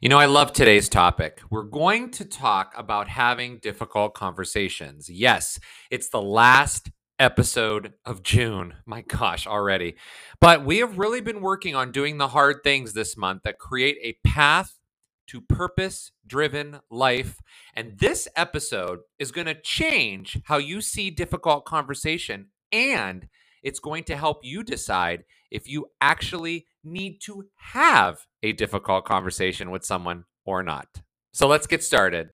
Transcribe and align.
You 0.00 0.08
know, 0.08 0.18
I 0.18 0.26
love 0.26 0.52
today's 0.52 0.88
topic. 0.88 1.40
We're 1.50 1.62
going 1.62 2.10
to 2.12 2.24
talk 2.24 2.74
about 2.76 3.08
having 3.08 3.58
difficult 3.58 4.12
conversations. 4.14 5.08
Yes, 5.08 5.60
it's 5.88 6.08
the 6.08 6.20
last 6.20 6.90
episode 7.20 7.92
of 8.04 8.24
June. 8.24 8.74
My 8.86 9.02
gosh, 9.02 9.46
already. 9.46 9.94
But 10.40 10.64
we 10.64 10.78
have 10.78 10.98
really 10.98 11.20
been 11.20 11.40
working 11.40 11.76
on 11.76 11.92
doing 11.92 12.18
the 12.18 12.28
hard 12.28 12.64
things 12.64 12.92
this 12.92 13.16
month 13.16 13.42
that 13.44 13.60
create 13.60 13.96
a 14.02 14.18
path 14.28 14.80
to 15.28 15.40
purpose 15.40 16.10
driven 16.26 16.80
life. 16.90 17.40
And 17.74 17.96
this 17.96 18.26
episode 18.34 19.00
is 19.20 19.30
going 19.30 19.46
to 19.46 19.54
change 19.54 20.40
how 20.44 20.58
you 20.58 20.80
see 20.80 21.10
difficult 21.10 21.66
conversation 21.66 22.48
and 22.72 23.28
it's 23.62 23.78
going 23.78 24.04
to 24.04 24.16
help 24.16 24.44
you 24.44 24.64
decide 24.64 25.24
if 25.52 25.68
you 25.68 25.86
actually 26.00 26.66
need 26.84 27.20
to 27.22 27.46
have 27.56 28.18
a 28.42 28.52
difficult 28.52 29.04
conversation 29.04 29.70
with 29.70 29.84
someone 29.84 30.24
or 30.44 30.62
not. 30.62 30.86
So 31.32 31.48
let's 31.48 31.66
get 31.66 31.82
started. 31.82 32.30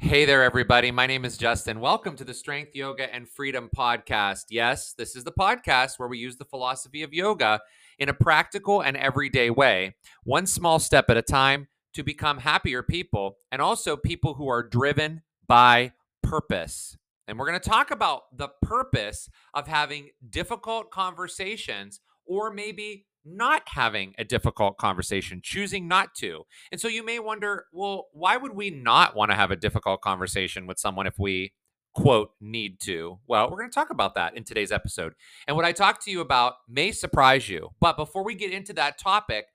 Hey 0.00 0.24
there, 0.24 0.42
everybody. 0.42 0.90
My 0.90 1.06
name 1.06 1.26
is 1.26 1.36
Justin. 1.36 1.80
Welcome 1.80 2.16
to 2.16 2.24
the 2.24 2.32
Strength, 2.32 2.74
Yoga, 2.74 3.14
and 3.14 3.28
Freedom 3.28 3.68
podcast. 3.76 4.46
Yes, 4.48 4.94
this 4.96 5.14
is 5.14 5.22
the 5.22 5.32
podcast 5.32 5.98
where 5.98 6.08
we 6.08 6.16
use 6.16 6.36
the 6.38 6.46
philosophy 6.46 7.02
of 7.02 7.12
yoga 7.12 7.60
in 7.98 8.08
a 8.08 8.14
practical 8.14 8.80
and 8.80 8.96
everyday 8.96 9.50
way, 9.50 9.96
one 10.24 10.46
small 10.46 10.78
step 10.78 11.10
at 11.10 11.18
a 11.18 11.22
time 11.22 11.68
to 11.98 12.04
become 12.04 12.38
happier 12.38 12.80
people 12.80 13.38
and 13.50 13.60
also 13.60 13.96
people 13.96 14.34
who 14.34 14.48
are 14.48 14.62
driven 14.62 15.20
by 15.48 15.92
purpose. 16.22 16.96
And 17.26 17.36
we're 17.36 17.48
going 17.48 17.58
to 17.58 17.68
talk 17.68 17.90
about 17.90 18.22
the 18.36 18.50
purpose 18.62 19.28
of 19.52 19.66
having 19.66 20.10
difficult 20.30 20.92
conversations 20.92 22.00
or 22.24 22.52
maybe 22.52 23.04
not 23.24 23.62
having 23.66 24.14
a 24.16 24.22
difficult 24.22 24.78
conversation, 24.78 25.40
choosing 25.42 25.88
not 25.88 26.14
to. 26.18 26.44
And 26.70 26.80
so 26.80 26.86
you 26.86 27.04
may 27.04 27.18
wonder, 27.18 27.64
well, 27.72 28.06
why 28.12 28.36
would 28.36 28.54
we 28.54 28.70
not 28.70 29.16
want 29.16 29.32
to 29.32 29.36
have 29.36 29.50
a 29.50 29.56
difficult 29.56 30.00
conversation 30.00 30.68
with 30.68 30.78
someone 30.78 31.08
if 31.08 31.18
we 31.18 31.52
quote 31.96 32.30
need 32.40 32.78
to? 32.82 33.18
Well, 33.26 33.50
we're 33.50 33.58
going 33.58 33.70
to 33.70 33.74
talk 33.74 33.90
about 33.90 34.14
that 34.14 34.36
in 34.36 34.44
today's 34.44 34.70
episode. 34.70 35.14
And 35.48 35.56
what 35.56 35.66
I 35.66 35.72
talk 35.72 36.00
to 36.04 36.12
you 36.12 36.20
about 36.20 36.54
may 36.68 36.92
surprise 36.92 37.48
you. 37.48 37.70
But 37.80 37.96
before 37.96 38.22
we 38.22 38.36
get 38.36 38.52
into 38.52 38.72
that 38.74 38.98
topic, 38.98 39.46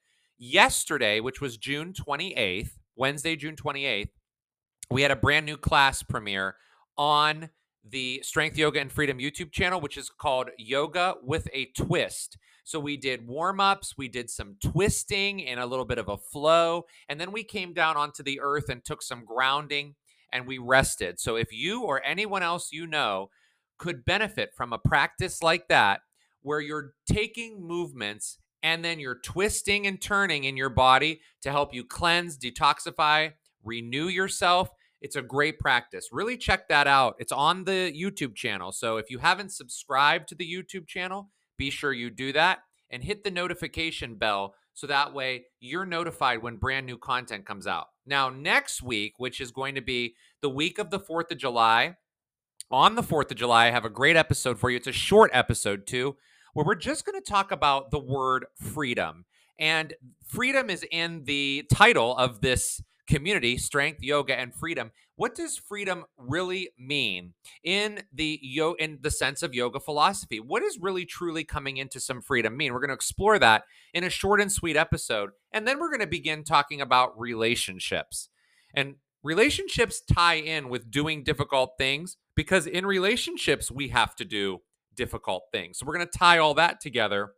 yesterday, 0.44 1.22
which 1.22 1.40
was 1.40 1.58
June 1.58 1.94
28th, 1.94 2.72
Wednesday, 2.96 3.36
June 3.36 3.56
28th, 3.56 4.10
we 4.92 5.02
had 5.02 5.12
a 5.12 5.16
brand 5.16 5.46
new 5.46 5.56
class 5.56 6.04
premiere 6.04 6.58
on 6.98 7.50
the 7.90 8.22
Strength 8.24 8.58
Yoga 8.58 8.82
and 8.82 8.92
Freedom 8.92 9.18
YouTube 9.18 9.52
channel, 9.52 9.80
which 9.80 9.98
is 9.98 10.10
called 10.10 10.50
Yoga 10.58 11.16
with 11.24 11.48
a 11.54 11.66
Twist. 11.78 12.38
So 12.66 12.80
we 12.80 12.98
did 12.98 13.26
warm 13.26 13.60
ups, 13.60 13.96
we 13.98 14.08
did 14.08 14.30
some 14.30 14.58
twisting 14.64 15.46
and 15.46 15.60
a 15.60 15.66
little 15.66 15.86
bit 15.86 15.98
of 15.98 16.10
a 16.10 16.18
flow, 16.18 16.84
and 17.08 17.20
then 17.20 17.32
we 17.32 17.44
came 17.44 17.74
down 17.74 17.98
onto 17.98 18.22
the 18.22 18.40
earth 18.42 18.70
and 18.70 18.84
took 18.84 19.02
some 19.02 19.26
grounding 19.26 19.96
and 20.32 20.46
we 20.46 20.58
rested. 20.58 21.20
So 21.20 21.36
if 21.36 21.54
you 21.54 21.84
or 21.84 22.04
anyone 22.06 22.44
else 22.44 22.70
you 22.72 22.86
know 22.86 23.30
could 23.78 24.06
benefit 24.06 24.52
from 24.56 24.74
a 24.74 24.78
practice 24.78 25.42
like 25.42 25.68
that, 25.70 26.02
where 26.42 26.60
you're 26.60 26.94
taking 27.08 27.66
movements 27.66 28.40
and 28.64 28.84
then 28.84 29.00
you're 29.00 29.20
twisting 29.20 29.86
and 29.86 30.02
turning 30.02 30.46
in 30.46 30.58
your 30.58 30.70
body 30.70 31.22
to 31.42 31.52
help 31.52 31.74
you 31.74 31.84
cleanse, 31.84 32.38
detoxify, 32.38 33.34
renew 33.64 34.08
yourself. 34.08 34.70
It's 35.02 35.18
a 35.18 35.22
great 35.22 35.60
practice. 35.60 36.08
Really 36.14 36.38
check 36.38 36.70
that 36.70 36.88
out. 36.88 37.16
It's 37.20 37.34
on 37.34 37.66
the 37.66 37.94
YouTube 37.94 38.36
channel. 38.36 38.72
So 38.72 38.98
if 38.98 39.12
you 39.12 39.20
haven't 39.20 39.52
subscribed 39.52 40.30
to 40.30 40.36
the 40.36 40.50
YouTube 40.50 40.88
channel, 40.88 41.30
be 41.58 41.70
sure 41.70 41.92
you 41.92 42.10
do 42.10 42.32
that 42.32 42.60
and 42.90 43.04
hit 43.04 43.24
the 43.24 43.32
notification 43.32 44.16
bell 44.16 44.56
so 44.74 44.88
that 44.88 45.14
way 45.14 45.46
you're 45.60 45.86
notified 45.86 46.42
when 46.42 46.56
brand 46.56 46.86
new 46.86 46.98
content 46.98 47.46
comes 47.46 47.68
out. 47.68 47.88
Now, 48.06 48.30
next 48.30 48.82
week, 48.82 49.16
which 49.18 49.42
is 49.42 49.52
going 49.52 49.76
to 49.76 49.82
be 49.82 50.16
the 50.42 50.50
week 50.50 50.80
of 50.80 50.90
the 50.90 51.00
4th 51.00 51.32
of 51.32 51.38
July, 51.38 51.98
on 52.72 52.96
the 52.96 53.04
4th 53.04 53.30
of 53.30 53.38
July, 53.38 53.68
I 53.68 53.72
have 53.72 53.86
a 53.86 53.90
great 53.90 54.16
episode 54.16 54.58
for 54.58 54.70
you. 54.70 54.78
It's 54.78 54.88
a 54.88 54.94
short 54.94 55.32
episode, 55.34 55.86
too, 55.86 56.16
where 56.54 56.66
we're 56.66 56.76
just 56.76 57.06
going 57.06 57.22
to 57.22 57.32
talk 57.32 57.52
about 57.52 57.92
the 57.92 58.00
word 58.00 58.46
freedom. 58.56 59.26
And 59.60 59.94
freedom 60.26 60.70
is 60.70 60.86
in 60.92 61.24
the 61.26 61.66
title 61.72 62.16
of 62.18 62.42
this 62.42 62.82
community, 63.08 63.58
strength, 63.58 64.02
yoga, 64.02 64.40
and 64.40 64.54
freedom. 64.54 64.92
What 65.16 65.36
does 65.36 65.58
freedom 65.58 66.06
really 66.18 66.70
mean 66.78 67.34
in 67.64 68.02
the 68.12 68.40
yo 68.42 68.74
in 68.74 69.00
the 69.02 69.12
sense 69.12 69.44
of 69.44 69.54
yoga 69.54 69.80
philosophy? 69.80 70.40
What 70.40 70.64
is 70.64 70.80
really 70.80 71.06
truly 71.06 71.44
coming 71.44 71.78
into 71.78 72.00
some 72.00 72.22
freedom 72.22 72.58
mean? 72.58 72.74
We're 72.74 72.80
going 72.80 72.90
to 72.90 72.96
explore 72.96 73.38
that 73.40 73.64
in 73.94 74.04
a 74.04 74.10
short 74.10 74.42
and 74.42 74.52
sweet 74.52 74.76
episode. 74.76 75.32
And 75.52 75.68
then 75.68 75.80
we're 75.80 75.90
going 75.90 76.00
to 76.00 76.08
begin 76.08 76.44
talking 76.44 76.82
about 76.82 77.20
relationships. 77.20 78.30
And 78.74 78.96
relationships 79.22 80.02
tie 80.02 80.36
in 80.36 80.70
with 80.70 80.90
doing 80.90 81.24
difficult 81.24 81.74
things 81.78 82.18
because 82.36 82.66
in 82.66 82.86
relationships 82.86 83.70
we 83.70 83.90
have 83.90 84.16
to 84.16 84.26
do 84.26 84.62
difficult 84.96 85.44
things. 85.52 85.80
So 85.80 85.86
we're 85.86 85.96
going 85.96 86.08
to 86.08 86.18
tie 86.18 86.38
all 86.38 86.54
that 86.56 86.82
together 86.82 87.34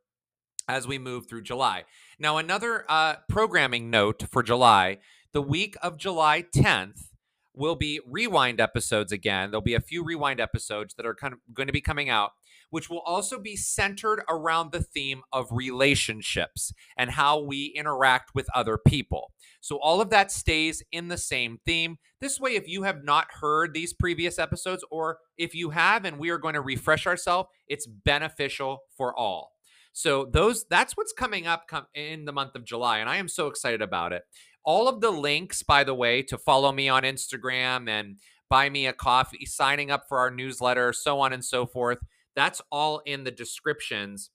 as 0.68 0.88
we 0.88 0.98
move 0.98 1.28
through 1.28 1.44
July. 1.44 1.84
Now, 2.20 2.38
another 2.38 2.86
uh, 2.90 3.16
programming 3.30 3.90
note 3.90 4.24
for 4.32 4.44
July 4.44 5.00
the 5.34 5.42
week 5.42 5.76
of 5.82 5.98
July 5.98 6.46
10th 6.56 7.10
will 7.54 7.76
be 7.76 8.00
rewind 8.06 8.62
episodes 8.62 9.12
again. 9.12 9.52
There'll 9.52 9.62
be 9.62 9.74
a 9.74 9.82
few 9.82 10.02
rewind 10.02 10.40
episodes 10.40 10.94
that 10.96 11.06
are 11.06 11.14
kind 11.14 11.34
of 11.34 11.40
going 11.54 11.68
to 11.68 11.74
be 11.74 11.82
coming 11.82 12.10
out, 12.10 12.32
which 12.70 12.90
will 12.90 13.02
also 13.02 13.40
be 13.40 13.56
centered 13.56 14.24
around 14.30 14.72
the 14.72 14.82
theme 14.82 15.22
of 15.32 15.48
relationships 15.52 16.74
and 16.98 17.12
how 17.12 17.40
we 17.40 17.74
interact 17.76 18.32
with 18.34 18.48
other 18.54 18.78
people. 18.78 19.32
So 19.62 19.78
all 19.78 20.02
of 20.02 20.10
that 20.12 20.32
stays 20.32 20.84
in 20.92 21.08
the 21.08 21.18
same 21.18 21.60
theme. 21.66 21.98
This 22.22 22.40
way, 22.40 22.56
if 22.56 22.68
you 22.68 22.84
have 22.84 23.04
not 23.04 23.28
heard 23.42 23.74
these 23.74 23.94
previous 23.94 24.38
episodes, 24.38 24.86
or 24.92 25.18
if 25.38 25.56
you 25.56 25.72
have 25.72 26.06
and 26.06 26.20
we 26.20 26.30
are 26.30 26.38
going 26.38 26.54
to 26.54 26.62
refresh 26.62 27.08
ourselves, 27.08 27.50
it's 27.68 27.88
beneficial 27.88 28.80
for 28.96 29.18
all. 29.18 29.54
So 29.94 30.26
those 30.26 30.66
that's 30.70 30.98
what's 30.98 31.14
coming 31.14 31.48
up 31.48 31.64
in 31.94 32.26
the 32.26 32.34
month 32.34 32.56
of 32.56 32.66
July 32.66 33.00
and 33.00 33.10
I 33.10 33.16
am 33.16 33.30
so 33.30 33.48
excited 33.48 33.82
about 33.82 34.12
it. 34.12 34.24
All 34.66 34.90
of 34.90 35.00
the 35.00 35.12
links, 35.12 35.64
by 35.64 35.84
the 35.86 35.94
way, 35.94 36.22
to 36.24 36.38
follow 36.38 36.72
me 36.72 36.90
on 36.90 37.04
Instagram 37.04 37.88
and 37.88 38.18
buy 38.50 38.70
me 38.70 38.88
a 38.88 38.94
coffee, 38.94 39.46
signing 39.46 39.92
up 39.92 40.04
for 40.10 40.20
our 40.20 40.32
newsletter, 40.32 40.92
so 40.92 41.20
on 41.22 41.34
and 41.34 41.46
so 41.46 41.66
forth. 41.66 42.00
That's 42.36 42.62
all 42.72 43.00
in 43.06 43.24
the 43.24 43.32
descriptions 43.32 44.30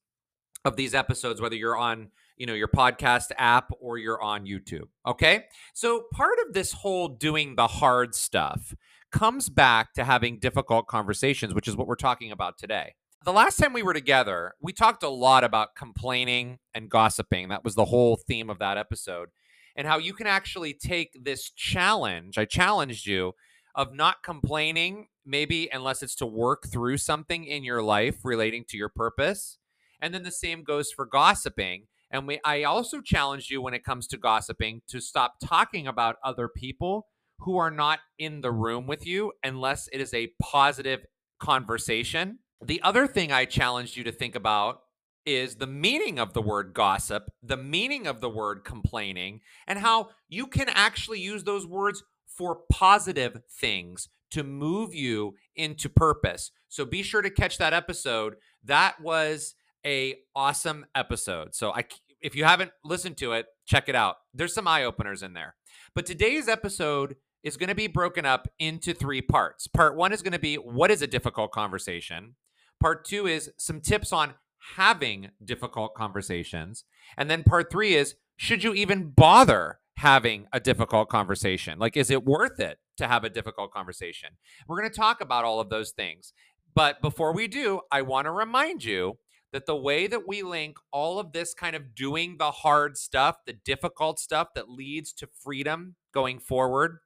of 0.65 0.77
these 0.77 0.95
episodes, 0.95 1.41
whether 1.41 1.57
you're 1.57 1.77
on 1.77 2.11
you 2.37 2.47
know 2.47 2.55
your 2.55 2.69
podcast 2.69 3.33
app 3.37 3.71
or 3.81 3.99
you're 3.99 4.21
on 4.21 4.47
YouTube. 4.47 4.89
Okay. 5.07 5.45
So 5.75 6.05
part 6.13 6.39
of 6.47 6.55
this 6.55 6.73
whole 6.73 7.09
doing 7.09 7.57
the 7.57 7.67
hard 7.67 8.15
stuff 8.15 8.75
comes 9.13 9.49
back 9.49 9.93
to 9.95 10.05
having 10.05 10.39
difficult 10.39 10.87
conversations, 10.87 11.55
which 11.55 11.69
is 11.69 11.77
what 11.77 11.87
we're 11.87 11.97
talking 11.97 12.33
about 12.33 12.57
today. 12.59 12.95
The 13.25 13.33
last 13.33 13.59
time 13.59 13.75
we 13.75 13.83
were 13.83 13.93
together, 13.93 14.55
we 14.63 14.73
talked 14.73 15.03
a 15.03 15.09
lot 15.11 15.45
about 15.45 15.75
complaining 15.77 16.59
and 16.75 16.89
gossiping. 16.89 17.49
That 17.49 17.65
was 17.65 17.75
the 17.75 17.85
whole 17.85 18.17
theme 18.17 18.49
of 18.49 18.59
that 18.61 18.79
episode 18.79 19.29
and 19.77 19.87
how 19.87 19.99
you 19.99 20.15
can 20.15 20.27
actually 20.27 20.73
take 20.73 21.15
this 21.23 21.51
challenge. 21.51 22.39
I 22.39 22.47
challenged 22.47 23.07
you 23.07 23.35
of 23.75 23.95
not 23.95 24.23
complaining, 24.23 25.09
maybe 25.25 25.69
unless 25.73 26.03
it's 26.03 26.15
to 26.17 26.27
work 26.27 26.67
through 26.71 26.99
something 26.99 27.45
in 27.45 27.65
your 27.65 27.83
life 27.83 28.19
relating 28.25 28.65
to 28.69 28.77
your 28.77 28.89
purpose. 28.89 29.59
And 30.01 30.15
then 30.15 30.23
the 30.23 30.31
same 30.31 30.63
goes 30.63 30.91
for 30.91 31.07
gossiping. 31.07 31.87
And 32.11 32.27
we, 32.27 32.41
I 32.45 32.65
also 32.65 33.01
challenge 33.01 33.51
you 33.51 33.63
when 33.63 33.75
it 33.75 33.85
comes 33.85 34.07
to 34.09 34.17
gossiping 34.17 34.83
to 34.89 35.01
stop 35.01 35.35
talking 35.45 35.87
about 35.87 36.17
other 36.25 36.49
people 36.49 37.07
who 37.41 37.57
are 37.57 37.71
not 37.71 38.01
in 38.19 38.41
the 38.41 38.53
room 38.53 38.87
with 38.87 39.07
you 39.07 39.33
unless 39.45 39.89
it 39.93 40.01
is 40.01 40.13
a 40.13 40.33
positive 40.43 41.07
conversation. 41.39 42.39
The 42.63 42.83
other 42.83 43.07
thing 43.07 43.33
I 43.33 43.45
challenged 43.45 43.97
you 43.97 44.05
to 44.05 44.13
think 44.13 44.35
about 44.35 44.81
is 45.27 45.57
the 45.57 45.67
meaning 45.67 46.19
of 46.19 46.33
the 46.33 46.43
word 46.43 46.73
gossip, 46.75 47.31
the 47.43 47.57
meaning 47.57 48.07
of 48.07 48.21
the 48.21 48.29
word 48.29 48.65
complaining, 48.65 49.41
and 49.67 49.79
how 49.79 50.09
you 50.29 50.47
can 50.47 50.69
actually 50.69 51.21
use 51.21 51.45
those 51.45 51.67
words 51.67 52.03
for 52.41 52.61
positive 52.73 53.43
things 53.51 54.09
to 54.31 54.43
move 54.43 54.95
you 54.95 55.35
into 55.55 55.91
purpose. 55.91 56.53
So 56.71 56.87
be 56.87 57.03
sure 57.03 57.21
to 57.21 57.29
catch 57.29 57.59
that 57.59 57.75
episode. 57.75 58.37
That 58.65 58.99
was 58.99 59.57
a 59.85 60.15
awesome 60.35 60.87
episode. 60.95 61.55
So 61.55 61.71
I 61.75 61.85
if 62.23 62.35
you 62.35 62.45
haven't 62.45 62.71
listened 62.83 63.19
to 63.19 63.33
it, 63.33 63.45
check 63.67 63.91
it 63.91 63.95
out. 63.95 64.17
There's 64.33 64.55
some 64.55 64.67
eye 64.67 64.85
openers 64.85 65.23
in 65.23 65.35
there. 65.35 65.55
But 65.95 66.07
today's 66.07 66.49
episode 66.49 67.17
is 67.43 67.59
going 67.59 67.69
to 67.69 67.75
be 67.75 67.89
broken 67.89 68.25
up 68.25 68.49
into 68.59 68.95
three 68.95 69.21
parts. 69.21 69.67
Part 69.67 69.95
1 69.95 70.11
is 70.15 70.23
going 70.23 70.33
to 70.33 70.39
be 70.39 70.55
what 70.55 70.91
is 70.91 71.03
a 71.03 71.07
difficult 71.07 71.53
conversation? 71.53 72.37
Part 72.81 73.05
2 73.05 73.27
is 73.27 73.53
some 73.59 73.83
tips 73.83 74.15
on 74.15 74.33
having 74.77 75.31
difficult 75.45 75.95
conversations. 75.95 76.85
And 77.19 77.31
then 77.31 77.43
part 77.43 77.71
three 77.71 77.95
is 77.97 78.15
should 78.39 78.65
you 78.65 78.73
even 78.73 79.11
bother 79.11 79.80
having 80.01 80.47
a 80.53 80.61
difficult 80.61 81.09
conversation? 81.09 81.79
Like, 81.79 81.97
is 81.97 82.11
it 82.11 82.25
worth 82.25 82.59
it 82.59 82.79
to 83.01 83.09
have 83.09 83.25
a 83.25 83.31
difficult 83.31 83.73
conversation. 83.73 84.29
We're 84.69 84.79
going 84.79 84.91
to 84.91 84.97
talk 84.97 85.21
about 85.21 85.45
all 85.45 85.59
of 85.59 85.71
those 85.71 85.91
things. 85.91 86.33
But 86.75 87.03
before 87.03 87.33
we 87.33 87.49
do, 87.49 87.81
I 87.91 88.03
want 88.03 88.27
to 88.27 88.31
remind 88.31 88.85
you 88.85 89.19
that 89.53 89.67
the 89.67 89.75
way 89.75 90.07
that 90.07 90.29
we 90.29 90.43
link 90.43 90.77
all 90.93 91.19
of 91.19 91.33
this 91.33 91.55
kind 91.55 91.75
of 91.75 91.95
doing 91.95 92.37
the 92.37 92.51
hard 92.51 92.97
stuff, 92.97 93.39
the 93.47 93.55
difficult 93.55 94.21
stuff 94.21 94.49
that 94.55 94.69
leads 94.69 95.13
to 95.15 95.29
freedom 95.43 95.97
going 96.13 96.39
forward, 96.39 96.99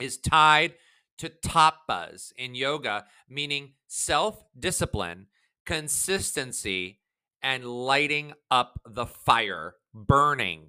is 0.00 0.16
tied 0.16 0.74
to 1.18 1.28
tapas 1.28 2.32
in 2.36 2.54
yoga, 2.54 3.04
meaning 3.28 3.72
self 3.88 4.44
discipline, 4.58 5.26
consistency, 5.66 7.00
and 7.42 7.64
lighting 7.64 8.32
up 8.50 8.80
the 8.86 9.06
fire, 9.06 9.74
burning. 9.92 10.68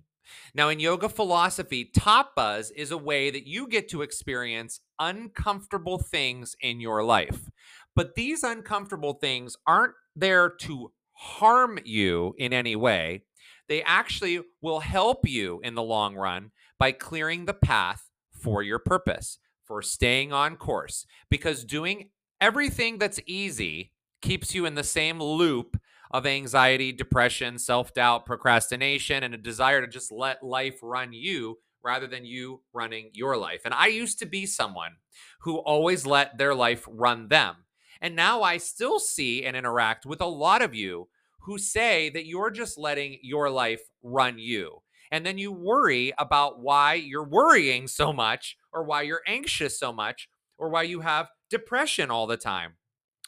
Now, 0.53 0.69
in 0.69 0.79
yoga 0.79 1.09
philosophy, 1.09 1.89
tapas 1.95 2.71
is 2.75 2.91
a 2.91 2.97
way 2.97 3.29
that 3.29 3.47
you 3.47 3.67
get 3.67 3.89
to 3.89 4.01
experience 4.01 4.79
uncomfortable 4.99 5.99
things 5.99 6.55
in 6.61 6.79
your 6.79 7.03
life. 7.03 7.49
But 7.95 8.15
these 8.15 8.43
uncomfortable 8.43 9.13
things 9.13 9.55
aren't 9.65 9.93
there 10.15 10.49
to 10.61 10.91
harm 11.13 11.79
you 11.83 12.35
in 12.37 12.53
any 12.53 12.75
way. 12.75 13.23
They 13.67 13.81
actually 13.83 14.41
will 14.61 14.79
help 14.79 15.27
you 15.27 15.59
in 15.63 15.75
the 15.75 15.83
long 15.83 16.15
run 16.15 16.51
by 16.79 16.91
clearing 16.91 17.45
the 17.45 17.53
path 17.53 18.09
for 18.31 18.61
your 18.63 18.79
purpose, 18.79 19.39
for 19.65 19.81
staying 19.81 20.31
on 20.31 20.55
course. 20.55 21.05
Because 21.29 21.65
doing 21.65 22.09
everything 22.39 22.97
that's 22.97 23.19
easy 23.25 23.91
keeps 24.21 24.53
you 24.53 24.65
in 24.65 24.75
the 24.75 24.83
same 24.83 25.21
loop 25.21 25.77
of 26.11 26.25
anxiety, 26.25 26.91
depression, 26.91 27.57
self 27.57 27.93
doubt, 27.93 28.25
procrastination, 28.25 29.23
and 29.23 29.33
a 29.33 29.37
desire 29.37 29.81
to 29.81 29.87
just 29.87 30.11
let 30.11 30.43
life 30.43 30.79
run 30.81 31.13
you 31.13 31.57
rather 31.83 32.07
than 32.07 32.25
you 32.25 32.61
running 32.73 33.09
your 33.13 33.37
life. 33.37 33.61
And 33.65 33.73
I 33.73 33.87
used 33.87 34.19
to 34.19 34.25
be 34.25 34.45
someone 34.45 34.91
who 35.41 35.57
always 35.57 36.05
let 36.05 36.37
their 36.37 36.53
life 36.53 36.85
run 36.87 37.27
them. 37.27 37.55
And 38.01 38.15
now 38.15 38.41
I 38.43 38.57
still 38.57 38.99
see 38.99 39.45
and 39.45 39.55
interact 39.55 40.05
with 40.05 40.21
a 40.21 40.25
lot 40.25 40.61
of 40.61 40.75
you 40.75 41.07
who 41.39 41.57
say 41.57 42.09
that 42.09 42.25
you're 42.25 42.51
just 42.51 42.77
letting 42.77 43.17
your 43.21 43.49
life 43.49 43.81
run 44.03 44.37
you. 44.37 44.81
And 45.11 45.25
then 45.25 45.37
you 45.37 45.51
worry 45.51 46.13
about 46.17 46.59
why 46.59 46.95
you're 46.95 47.27
worrying 47.27 47.87
so 47.87 48.11
much, 48.11 48.57
or 48.73 48.83
why 48.83 49.03
you're 49.03 49.21
anxious 49.25 49.79
so 49.79 49.93
much, 49.93 50.27
or 50.57 50.69
why 50.69 50.83
you 50.83 50.99
have 50.99 51.29
depression 51.49 52.11
all 52.11 52.27
the 52.27 52.35
time, 52.35 52.73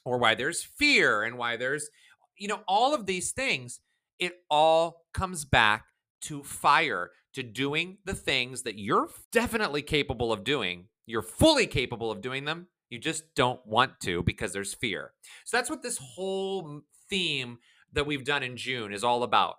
or 0.03 0.17
why 0.17 0.35
there's 0.35 0.61
fear, 0.61 1.23
and 1.23 1.37
why 1.37 1.55
there's, 1.55 1.89
you 2.39 2.47
know, 2.47 2.61
all 2.67 2.93
of 2.93 3.05
these 3.05 3.31
things. 3.31 3.79
It 4.17 4.33
all 4.49 5.05
comes 5.13 5.45
back 5.45 5.85
to 6.23 6.43
fire, 6.43 7.11
to 7.33 7.43
doing 7.43 7.99
the 8.05 8.13
things 8.13 8.63
that 8.63 8.77
you're 8.77 9.07
definitely 9.31 9.81
capable 9.81 10.33
of 10.33 10.43
doing. 10.43 10.87
You're 11.05 11.21
fully 11.21 11.67
capable 11.67 12.11
of 12.11 12.21
doing 12.21 12.45
them. 12.45 12.67
You 12.89 12.99
just 12.99 13.35
don't 13.35 13.65
want 13.65 13.99
to 14.01 14.23
because 14.23 14.51
there's 14.51 14.73
fear. 14.73 15.13
So 15.45 15.55
that's 15.55 15.69
what 15.69 15.83
this 15.83 15.97
whole 15.97 16.81
theme 17.09 17.59
that 17.93 18.05
we've 18.05 18.25
done 18.25 18.43
in 18.43 18.57
June 18.57 18.93
is 18.93 19.03
all 19.03 19.23
about 19.23 19.55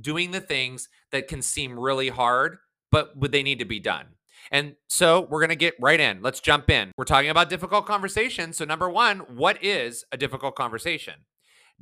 doing 0.00 0.30
the 0.30 0.40
things 0.40 0.88
that 1.12 1.28
can 1.28 1.42
seem 1.42 1.78
really 1.78 2.08
hard, 2.08 2.58
but 2.90 3.16
would 3.16 3.32
they 3.32 3.42
need 3.42 3.58
to 3.58 3.64
be 3.64 3.80
done. 3.80 4.06
And 4.50 4.76
so 4.88 5.26
we're 5.28 5.40
going 5.40 5.48
to 5.50 5.56
get 5.56 5.74
right 5.80 5.98
in. 5.98 6.22
Let's 6.22 6.40
jump 6.40 6.70
in. 6.70 6.92
We're 6.96 7.04
talking 7.04 7.30
about 7.30 7.50
difficult 7.50 7.86
conversations. 7.86 8.56
So, 8.56 8.64
number 8.64 8.88
one, 8.88 9.20
what 9.20 9.62
is 9.62 10.04
a 10.12 10.16
difficult 10.16 10.54
conversation? 10.54 11.14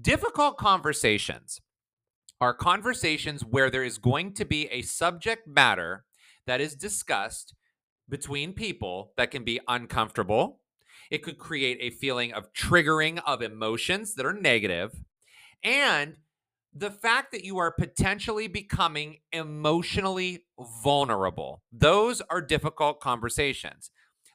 Difficult 0.01 0.59
conversations 0.59 1.61
are 2.39 2.53
conversations 2.53 3.43
where 3.43 3.71
there 3.71 3.85
is 3.85 3.97
going 3.97 4.35
to 4.35 4.45
be 4.45 4.69
a 4.69 4.83
subject 4.83 5.49
matter 5.49 6.05
that 6.47 6.61
is 6.61 6.75
discussed 6.75 7.55
between 8.09 8.53
people 8.53 9.13
that 9.17 9.31
can 9.31 9.43
be 9.43 9.59
uncomfortable. 9.67 10.61
It 11.11 11.23
could 11.23 11.39
create 11.39 11.79
a 11.81 11.97
feeling 11.97 12.35
of 12.35 12.53
triggering 12.53 13.21
of 13.27 13.41
emotions 13.41 14.15
that 14.15 14.27
are 14.27 14.35
negative 14.35 14.93
and 15.65 16.19
the 16.75 16.91
fact 16.91 17.33
that 17.33 17.45
you 17.45 17.57
are 17.57 17.73
potentially 17.73 18.49
becoming 18.49 19.17
emotionally 19.33 20.45
vulnerable. 20.85 21.63
Those 21.73 22.21
are 22.29 22.43
difficult 22.43 23.01
conversations. 23.01 23.91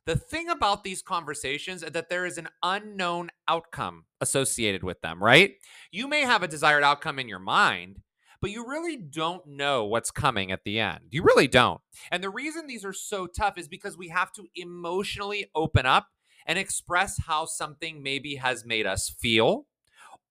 The 0.07 0.15
thing 0.15 0.50
about 0.50 0.83
these 0.83 1.01
conversations 1.01 1.83
is 1.83 1.92
that 1.92 2.09
there 2.09 2.25
is 2.25 2.38
an 2.38 2.50
unknown 2.63 3.30
outcome 3.48 4.06
associated 4.19 4.83
with 4.83 5.00
them, 5.01 5.24
right? 5.24 5.53
You 5.92 6.07
may 6.07 6.21
have 6.21 6.42
a 6.42 6.48
desired 6.48 6.83
outcome 6.83 7.19
in 7.19 7.30
your 7.30 7.39
mind, 7.39 8.00
but 8.42 8.50
you 8.50 8.68
really 8.68 8.98
don't 8.98 9.45
know 9.45 9.86
what's 9.86 10.09
coming 10.09 10.51
at 10.51 10.63
the 10.65 10.80
end. 10.80 11.01
You 11.12 11.21
really 11.21 11.48
don't. 11.48 11.80
And 12.12 12.24
the 12.24 12.31
reason 12.31 12.65
these 12.65 12.83
are 12.83 12.94
so 12.94 13.27
tough 13.27 13.59
is 13.59 13.68
because 13.68 13.95
we 13.95 14.09
have 14.09 14.31
to 14.33 14.48
emotionally 14.56 15.51
open 15.53 15.86
up 15.86 16.07
and 16.48 16.57
express 16.57 17.19
how 17.27 17.45
something 17.45 18.01
maybe 18.01 18.36
has 18.36 18.65
made 18.65 18.88
us 18.88 19.07
feel 19.07 19.68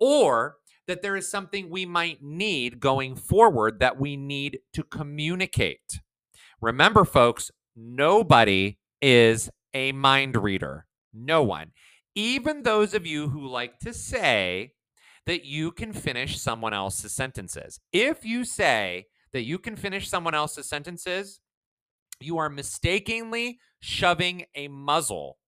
or 0.00 0.56
that 0.88 1.02
there 1.02 1.14
is 1.14 1.30
something 1.30 1.70
we 1.70 1.86
might 1.86 2.20
need 2.20 2.80
going 2.80 3.14
forward 3.14 3.78
that 3.78 4.00
we 4.00 4.16
need 4.16 4.58
to 4.72 4.82
communicate. 4.82 6.00
Remember, 6.60 7.04
folks, 7.04 7.52
nobody 7.76 8.76
is 9.00 9.48
a 9.74 9.92
mind 9.92 10.36
reader. 10.36 10.86
No 11.12 11.42
one. 11.42 11.72
Even 12.14 12.62
those 12.62 12.94
of 12.94 13.06
you 13.06 13.28
who 13.28 13.46
like 13.46 13.78
to 13.80 13.92
say 13.92 14.72
that 15.26 15.44
you 15.44 15.70
can 15.70 15.92
finish 15.92 16.40
someone 16.40 16.74
else's 16.74 17.12
sentences. 17.12 17.80
If 17.92 18.24
you 18.24 18.44
say 18.44 19.06
that 19.32 19.44
you 19.44 19.58
can 19.58 19.76
finish 19.76 20.08
someone 20.08 20.34
else's 20.34 20.68
sentences, 20.68 21.40
you 22.20 22.38
are 22.38 22.48
mistakenly 22.48 23.60
shoving 23.80 24.44
a 24.54 24.68
muzzle 24.68 25.38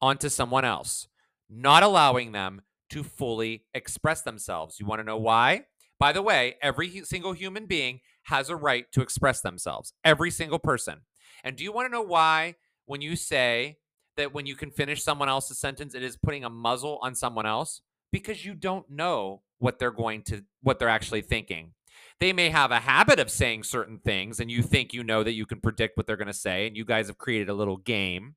onto 0.00 0.28
someone 0.28 0.64
else, 0.64 1.08
not 1.50 1.82
allowing 1.82 2.32
them 2.32 2.62
to 2.90 3.02
fully 3.02 3.64
express 3.74 4.22
themselves. 4.22 4.78
You 4.78 4.86
want 4.86 5.00
to 5.00 5.04
know 5.04 5.18
why? 5.18 5.64
By 5.98 6.12
the 6.12 6.22
way, 6.22 6.56
every 6.62 7.02
single 7.04 7.32
human 7.32 7.66
being 7.66 8.00
has 8.24 8.48
a 8.48 8.56
right 8.56 8.86
to 8.92 9.02
express 9.02 9.40
themselves, 9.40 9.92
every 10.04 10.30
single 10.30 10.58
person. 10.58 11.00
And 11.42 11.56
do 11.56 11.64
you 11.64 11.72
want 11.72 11.86
to 11.86 11.92
know 11.92 12.02
why 12.02 12.54
when 12.88 13.02
you 13.02 13.14
say 13.16 13.76
that 14.16 14.34
when 14.34 14.46
you 14.46 14.56
can 14.56 14.70
finish 14.70 15.02
someone 15.02 15.28
else's 15.28 15.58
sentence, 15.58 15.94
it 15.94 16.02
is 16.02 16.16
putting 16.16 16.44
a 16.44 16.50
muzzle 16.50 16.98
on 17.02 17.14
someone 17.14 17.46
else? 17.46 17.82
Because 18.10 18.44
you 18.44 18.54
don't 18.54 18.88
know 18.90 19.42
what 19.58 19.78
they're 19.78 19.90
going 19.90 20.22
to, 20.22 20.42
what 20.62 20.78
they're 20.78 20.88
actually 20.88 21.20
thinking. 21.20 21.74
They 22.18 22.32
may 22.32 22.48
have 22.48 22.70
a 22.70 22.80
habit 22.80 23.20
of 23.20 23.30
saying 23.30 23.64
certain 23.64 23.98
things, 23.98 24.40
and 24.40 24.50
you 24.50 24.62
think 24.62 24.92
you 24.92 25.04
know 25.04 25.22
that 25.22 25.34
you 25.34 25.46
can 25.46 25.60
predict 25.60 25.96
what 25.96 26.06
they're 26.06 26.16
going 26.16 26.26
to 26.26 26.32
say, 26.32 26.66
and 26.66 26.76
you 26.76 26.84
guys 26.84 27.08
have 27.08 27.18
created 27.18 27.48
a 27.48 27.54
little 27.54 27.76
game. 27.76 28.34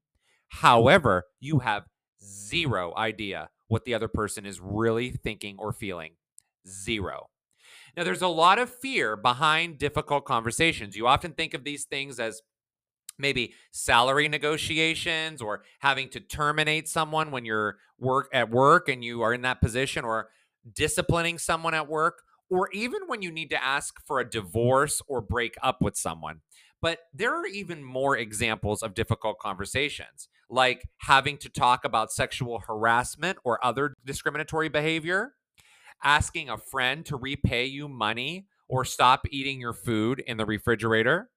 However, 0.50 1.26
you 1.40 1.60
have 1.60 1.86
zero 2.24 2.94
idea 2.98 3.50
what 3.70 3.86
the 3.86 3.94
other 3.94 4.08
person 4.08 4.46
is 4.46 4.60
really 4.60 5.12
thinking 5.12 5.56
or 5.58 5.72
feeling. 5.72 6.12
Zero. 6.68 7.30
Now, 7.96 8.04
there's 8.04 8.22
a 8.22 8.28
lot 8.28 8.60
of 8.60 8.70
fear 8.70 9.16
behind 9.16 9.78
difficult 9.78 10.26
conversations. 10.26 10.96
You 10.96 11.08
often 11.08 11.32
think 11.34 11.54
of 11.54 11.64
these 11.64 11.86
things 11.86 12.20
as 12.20 12.42
maybe 13.22 13.54
salary 13.72 14.28
negotiations 14.28 15.42
or 15.42 15.64
having 15.80 16.10
to 16.10 16.20
terminate 16.20 16.90
someone 16.90 17.32
when 17.32 17.46
you're 17.46 17.78
work 18.00 18.28
at 18.34 18.50
work 18.50 18.90
and 18.90 19.04
you 19.04 19.22
are 19.22 19.34
in 19.34 19.44
that 19.44 19.62
position 19.62 20.04
or 20.04 20.30
disciplining 20.74 21.38
someone 21.38 21.74
at 21.74 21.88
work 21.88 22.24
or 22.50 22.70
even 22.74 23.02
when 23.08 23.22
you 23.22 23.32
need 23.32 23.50
to 23.50 23.64
ask 23.64 24.06
for 24.06 24.20
a 24.20 24.30
divorce 24.30 25.02
or 25.08 25.22
break 25.22 25.56
up 25.64 25.82
with 25.82 25.96
someone. 25.96 26.42
But 26.82 27.00
there 27.14 27.34
are 27.34 27.46
even 27.46 27.84
more 27.84 28.18
examples 28.18 28.82
of 28.82 28.94
difficult 28.94 29.38
conversations, 29.40 30.28
like 30.50 30.90
having 30.98 31.38
to 31.38 31.50
talk 31.50 31.86
about 31.86 32.12
sexual 32.12 32.60
harassment 32.60 33.38
or 33.44 33.64
other 33.64 33.94
discriminatory 34.06 34.68
behavior, 34.68 35.34
asking 36.04 36.50
a 36.50 36.58
friend 36.58 37.06
to 37.06 37.16
repay 37.16 37.66
you 37.66 37.88
money 37.88 38.48
or 38.68 38.84
stop 38.84 39.22
eating 39.30 39.62
your 39.62 39.74
food 39.74 40.24
in 40.26 40.38
the 40.38 40.46
refrigerator. 40.46 41.30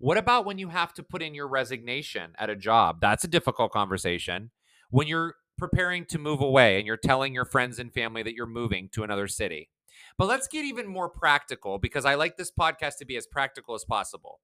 What 0.00 0.16
about 0.16 0.46
when 0.46 0.56
you 0.56 0.70
have 0.70 0.94
to 0.94 1.02
put 1.02 1.20
in 1.20 1.34
your 1.34 1.46
resignation 1.46 2.32
at 2.38 2.48
a 2.48 2.56
job? 2.56 3.02
That's 3.02 3.22
a 3.22 3.28
difficult 3.28 3.70
conversation. 3.70 4.50
When 4.88 5.06
you're 5.06 5.34
preparing 5.58 6.06
to 6.06 6.18
move 6.18 6.40
away 6.40 6.78
and 6.78 6.86
you're 6.86 6.96
telling 6.96 7.34
your 7.34 7.44
friends 7.44 7.78
and 7.78 7.92
family 7.92 8.22
that 8.22 8.34
you're 8.34 8.46
moving 8.46 8.88
to 8.92 9.02
another 9.02 9.28
city. 9.28 9.68
But 10.16 10.26
let's 10.26 10.48
get 10.48 10.64
even 10.64 10.86
more 10.86 11.10
practical 11.10 11.78
because 11.78 12.06
I 12.06 12.14
like 12.14 12.38
this 12.38 12.50
podcast 12.50 12.96
to 13.00 13.04
be 13.04 13.14
as 13.18 13.26
practical 13.26 13.74
as 13.74 13.84
possible. 13.84 14.40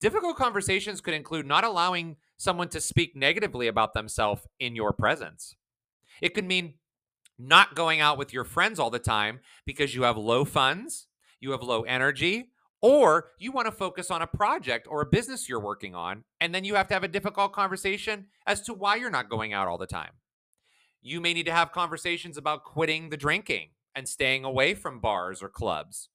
Difficult 0.00 0.36
conversations 0.36 1.00
could 1.00 1.14
include 1.14 1.46
not 1.46 1.62
allowing 1.62 2.16
someone 2.36 2.68
to 2.70 2.80
speak 2.80 3.14
negatively 3.14 3.68
about 3.68 3.94
themselves 3.94 4.48
in 4.58 4.74
your 4.74 4.92
presence. 4.92 5.54
It 6.20 6.34
could 6.34 6.44
mean 6.44 6.74
not 7.38 7.76
going 7.76 8.00
out 8.00 8.18
with 8.18 8.32
your 8.32 8.44
friends 8.44 8.80
all 8.80 8.90
the 8.90 8.98
time 8.98 9.38
because 9.64 9.94
you 9.94 10.02
have 10.02 10.16
low 10.16 10.44
funds, 10.44 11.06
you 11.38 11.52
have 11.52 11.62
low 11.62 11.82
energy, 11.82 12.50
or 12.82 13.30
you 13.38 13.52
want 13.52 13.66
to 13.66 13.72
focus 13.72 14.10
on 14.10 14.22
a 14.22 14.26
project 14.26 14.86
or 14.90 15.02
a 15.02 15.06
business 15.06 15.48
you're 15.48 15.60
working 15.60 15.94
on, 15.94 16.24
and 16.40 16.54
then 16.54 16.64
you 16.64 16.74
have 16.76 16.88
to 16.88 16.94
have 16.94 17.04
a 17.04 17.08
difficult 17.08 17.52
conversation 17.52 18.26
as 18.46 18.60
to 18.62 18.74
why 18.74 18.96
you're 18.96 19.10
not 19.10 19.28
going 19.30 19.52
out 19.52 19.68
all 19.68 19.78
the 19.78 19.86
time. 19.86 20.12
You 21.02 21.20
may 21.20 21.34
need 21.34 21.46
to 21.46 21.52
have 21.52 21.72
conversations 21.72 22.36
about 22.36 22.64
quitting 22.64 23.10
the 23.10 23.16
drinking 23.16 23.70
and 23.94 24.08
staying 24.08 24.44
away 24.44 24.74
from 24.74 25.00
bars 25.00 25.42
or 25.42 25.48
clubs 25.48 26.08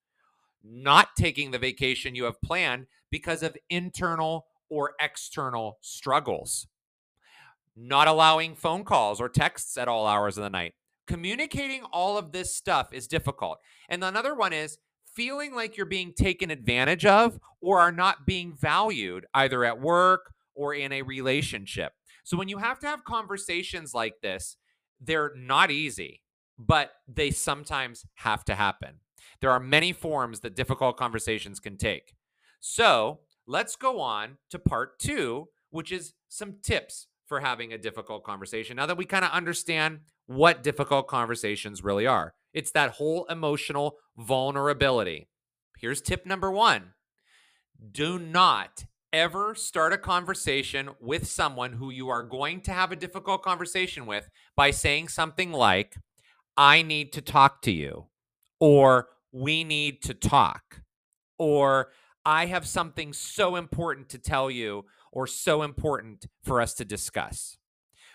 not 0.64 1.10
taking 1.18 1.52
the 1.52 1.60
vacation 1.60 2.16
you 2.16 2.24
have 2.24 2.42
planned 2.42 2.88
because 3.12 3.44
of 3.44 3.58
internal 3.70 4.48
or 4.70 4.94
external 5.00 5.78
struggles. 5.82 6.68
not 7.76 8.08
allowing 8.08 8.56
phone 8.56 8.84
calls 8.84 9.20
or 9.20 9.30
texts 9.30 9.78
at 9.78 9.88
all 9.88 10.06
hours 10.08 10.38
of 10.38 10.44
the 10.44 10.50
night. 10.50 10.74
Communicating 11.08 11.84
all 11.92 12.18
of 12.18 12.32
this 12.32 12.56
stuff 12.56 12.94
is 12.94 13.08
difficult. 13.08 13.60
And 13.90 14.04
another 14.04 14.36
one 14.36 14.54
is 14.54 14.78
feeling 15.16 15.54
like 15.54 15.78
you're 15.78 15.86
being 15.86 16.14
taken 16.14 16.52
advantage 16.52 17.06
of 17.06 17.40
or 17.62 17.80
are 17.80 17.92
not 17.92 18.26
being 18.26 18.54
valued 18.54 19.26
either 19.34 19.64
at 19.64 19.80
work 19.80 20.34
or 20.56 20.74
in 20.74 20.92
a 20.92 21.02
relationship. 21.02 21.94
So 22.24 22.38
when 22.38 22.48
you 22.48 22.58
have 22.58 22.80
to 22.80 22.88
have 22.88 23.04
conversations 23.04 23.94
like 23.94 24.16
this, 24.22 24.58
they're 25.02 25.34
not 25.36 25.72
easy, 25.72 26.22
but 26.58 26.92
they 27.08 27.32
sometimes 27.32 28.06
have 28.16 28.46
to 28.46 28.56
happen. 28.56 29.00
There 29.42 29.52
are 29.52 29.60
many 29.60 29.94
forms 29.94 30.40
that 30.42 30.56
difficult 30.56 30.98
conversations 30.98 31.60
can 31.60 31.78
take. 31.78 32.16
So 32.60 33.20
let's 33.46 33.76
go 33.76 34.00
on 34.00 34.38
to 34.52 34.60
part 34.60 35.00
two, 35.00 35.50
which 35.72 35.92
is 35.92 36.14
some 36.30 36.56
tips 36.64 37.08
for 37.26 37.40
having 37.40 37.74
a 37.74 37.78
difficult 37.78 38.24
conversation. 38.24 38.78
Now 38.78 38.86
that 38.86 38.98
we 38.98 39.06
kind 39.06 39.26
of 39.26 39.32
understand 39.32 40.00
what 40.28 40.64
difficult 40.64 41.08
conversations 41.08 41.84
really 41.84 42.08
are, 42.08 42.34
it's 42.54 42.72
that 42.72 42.92
whole 42.92 43.26
emotional 43.26 43.98
vulnerability. 44.18 45.28
Here's 45.78 46.02
tip 46.02 46.26
number 46.26 46.52
one 46.52 46.94
do 47.92 48.18
not 48.18 48.86
ever 49.12 49.54
start 49.54 49.94
a 49.94 49.98
conversation 49.98 50.90
with 51.00 51.28
someone 51.28 51.74
who 51.74 51.92
you 51.92 52.10
are 52.10 52.24
going 52.24 52.62
to 52.62 52.72
have 52.72 52.92
a 52.92 52.96
difficult 52.96 53.44
conversation 53.44 54.06
with 54.06 54.30
by 54.56 54.72
saying 54.72 55.08
something 55.08 55.52
like, 55.52 55.98
I 56.58 56.82
need 56.82 57.14
to 57.14 57.22
talk 57.22 57.62
to 57.64 57.72
you, 57.72 58.08
or 58.60 59.08
we 59.32 59.64
need 59.64 60.02
to 60.04 60.14
talk, 60.14 60.82
or 61.38 61.92
I 62.26 62.48
have 62.48 62.68
something 62.68 63.14
so 63.14 63.56
important 63.56 64.10
to 64.10 64.18
tell 64.18 64.50
you, 64.50 64.86
or 65.12 65.28
so 65.28 65.62
important 65.62 66.26
for 66.44 66.60
us 66.60 66.74
to 66.76 66.86
discuss. 66.86 67.58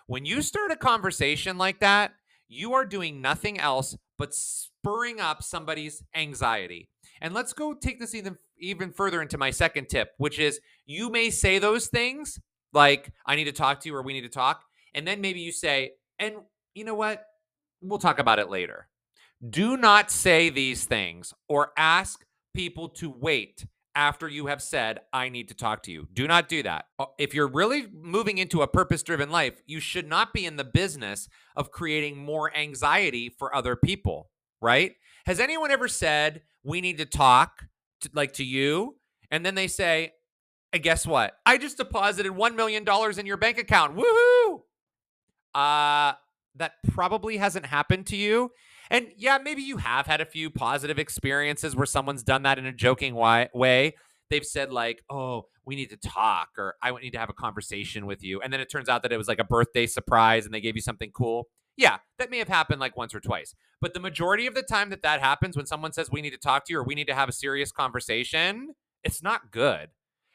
When 0.06 0.24
you 0.24 0.42
start 0.42 0.72
a 0.72 0.76
conversation 0.76 1.58
like 1.58 1.80
that, 1.80 2.12
you 2.48 2.72
are 2.72 2.84
doing 2.84 3.20
nothing 3.20 3.60
else 3.60 3.96
but 4.18 4.34
spurring 4.34 5.20
up 5.20 5.42
somebody's 5.42 6.02
anxiety. 6.14 6.88
And 7.20 7.34
let's 7.34 7.52
go 7.52 7.74
take 7.74 7.98
this 7.98 8.14
even 8.14 8.36
even 8.58 8.92
further 8.92 9.22
into 9.22 9.38
my 9.38 9.50
second 9.50 9.88
tip, 9.88 10.12
which 10.18 10.38
is 10.38 10.60
you 10.86 11.10
may 11.10 11.30
say 11.30 11.58
those 11.58 11.86
things 11.86 12.38
like 12.72 13.12
I 13.24 13.36
need 13.36 13.44
to 13.44 13.52
talk 13.52 13.80
to 13.80 13.88
you 13.88 13.94
or 13.94 14.02
we 14.02 14.12
need 14.12 14.22
to 14.22 14.28
talk, 14.28 14.62
and 14.94 15.06
then 15.06 15.20
maybe 15.20 15.40
you 15.40 15.52
say, 15.52 15.92
and 16.18 16.36
you 16.74 16.84
know 16.84 16.94
what? 16.94 17.24
We'll 17.80 17.98
talk 17.98 18.18
about 18.18 18.38
it 18.38 18.50
later. 18.50 18.88
Do 19.48 19.76
not 19.76 20.10
say 20.10 20.50
these 20.50 20.84
things 20.84 21.32
or 21.48 21.72
ask 21.76 22.24
people 22.54 22.88
to 22.88 23.10
wait 23.10 23.64
after 23.94 24.28
you 24.28 24.46
have 24.46 24.62
said, 24.62 25.00
I 25.12 25.28
need 25.28 25.48
to 25.48 25.54
talk 25.54 25.82
to 25.84 25.92
you. 25.92 26.08
Do 26.12 26.26
not 26.26 26.48
do 26.48 26.62
that. 26.62 26.86
Uh, 26.98 27.06
if 27.18 27.34
you're 27.34 27.48
really 27.48 27.86
moving 27.92 28.38
into 28.38 28.62
a 28.62 28.68
purpose 28.68 29.02
driven 29.02 29.30
life, 29.30 29.62
you 29.66 29.80
should 29.80 30.08
not 30.08 30.32
be 30.32 30.46
in 30.46 30.56
the 30.56 30.64
business 30.64 31.28
of 31.56 31.70
creating 31.70 32.16
more 32.16 32.54
anxiety 32.56 33.28
for 33.28 33.54
other 33.54 33.76
people, 33.76 34.30
right? 34.60 34.92
Has 35.26 35.40
anyone 35.40 35.70
ever 35.70 35.88
said, 35.88 36.42
We 36.62 36.80
need 36.80 36.98
to 36.98 37.06
talk, 37.06 37.64
to, 38.02 38.10
like 38.12 38.34
to 38.34 38.44
you? 38.44 38.96
And 39.30 39.44
then 39.44 39.54
they 39.54 39.68
say, 39.68 40.12
and 40.72 40.82
guess 40.82 41.06
what? 41.06 41.34
I 41.46 41.58
just 41.58 41.78
deposited 41.78 42.32
$1 42.32 42.54
million 42.54 42.84
in 43.18 43.26
your 43.26 43.36
bank 43.36 43.58
account. 43.58 43.96
Woohoo! 43.96 44.60
Uh, 45.54 46.12
that 46.56 46.72
probably 46.92 47.38
hasn't 47.38 47.66
happened 47.66 48.06
to 48.08 48.16
you. 48.16 48.50
And 48.90 49.08
yeah, 49.16 49.38
maybe 49.42 49.62
you 49.62 49.76
have 49.78 50.06
had 50.06 50.20
a 50.20 50.26
few 50.26 50.50
positive 50.50 50.98
experiences 50.98 51.76
where 51.76 51.86
someone's 51.86 52.22
done 52.22 52.42
that 52.42 52.58
in 52.58 52.66
a 52.66 52.72
joking 52.72 53.14
way. 53.14 53.94
They've 54.30 54.44
said, 54.44 54.72
like, 54.72 55.02
oh, 55.08 55.46
we 55.64 55.76
need 55.76 55.90
to 55.90 55.96
talk, 55.96 56.48
or 56.58 56.74
I 56.82 56.90
need 56.92 57.12
to 57.12 57.18
have 57.18 57.30
a 57.30 57.34
conversation 57.34 58.06
with 58.06 58.22
you. 58.22 58.40
And 58.40 58.52
then 58.52 58.60
it 58.60 58.70
turns 58.70 58.88
out 58.88 59.02
that 59.02 59.12
it 59.12 59.16
was 59.16 59.28
like 59.28 59.38
a 59.38 59.44
birthday 59.44 59.86
surprise 59.86 60.44
and 60.44 60.54
they 60.54 60.60
gave 60.60 60.76
you 60.76 60.82
something 60.82 61.10
cool. 61.12 61.48
Yeah, 61.76 61.98
that 62.18 62.30
may 62.30 62.38
have 62.38 62.48
happened 62.48 62.80
like 62.80 62.96
once 62.96 63.14
or 63.14 63.20
twice. 63.20 63.54
But 63.80 63.94
the 63.94 64.00
majority 64.00 64.46
of 64.46 64.54
the 64.54 64.62
time 64.62 64.90
that 64.90 65.02
that 65.02 65.20
happens, 65.20 65.56
when 65.56 65.66
someone 65.66 65.92
says, 65.92 66.10
we 66.10 66.22
need 66.22 66.30
to 66.30 66.38
talk 66.38 66.64
to 66.64 66.72
you 66.72 66.80
or 66.80 66.82
we 66.82 66.94
need 66.94 67.06
to 67.06 67.14
have 67.14 67.28
a 67.28 67.32
serious 67.32 67.70
conversation, 67.70 68.74
it's 69.04 69.22
not 69.22 69.50
good. 69.52 69.90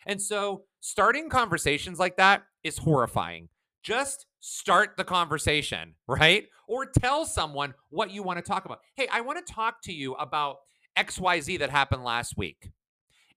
And 0.06 0.22
so 0.22 0.64
starting 0.80 1.30
conversations 1.30 2.00
like 2.00 2.18
that 2.18 2.44
is 2.64 2.78
horrifying. 2.78 3.50
Just 3.84 4.26
start 4.46 4.98
the 4.98 5.06
conversation, 5.06 5.96
right? 6.06 6.48
Or 6.68 6.86
tell 6.86 7.26
someone 7.26 7.74
what 7.90 8.12
you 8.12 8.24
want 8.24 8.40
to 8.40 8.44
talk 8.44 8.66
about. 8.66 8.82
Hey, 8.96 9.08
I 9.10 9.22
want 9.22 9.46
to 9.46 9.54
talk 9.54 9.82
to 9.84 9.94
you 9.94 10.16
about 10.16 10.58
XYZ 10.98 11.60
that 11.60 11.70
happened 11.70 12.04
last 12.04 12.36
week. 12.36 12.72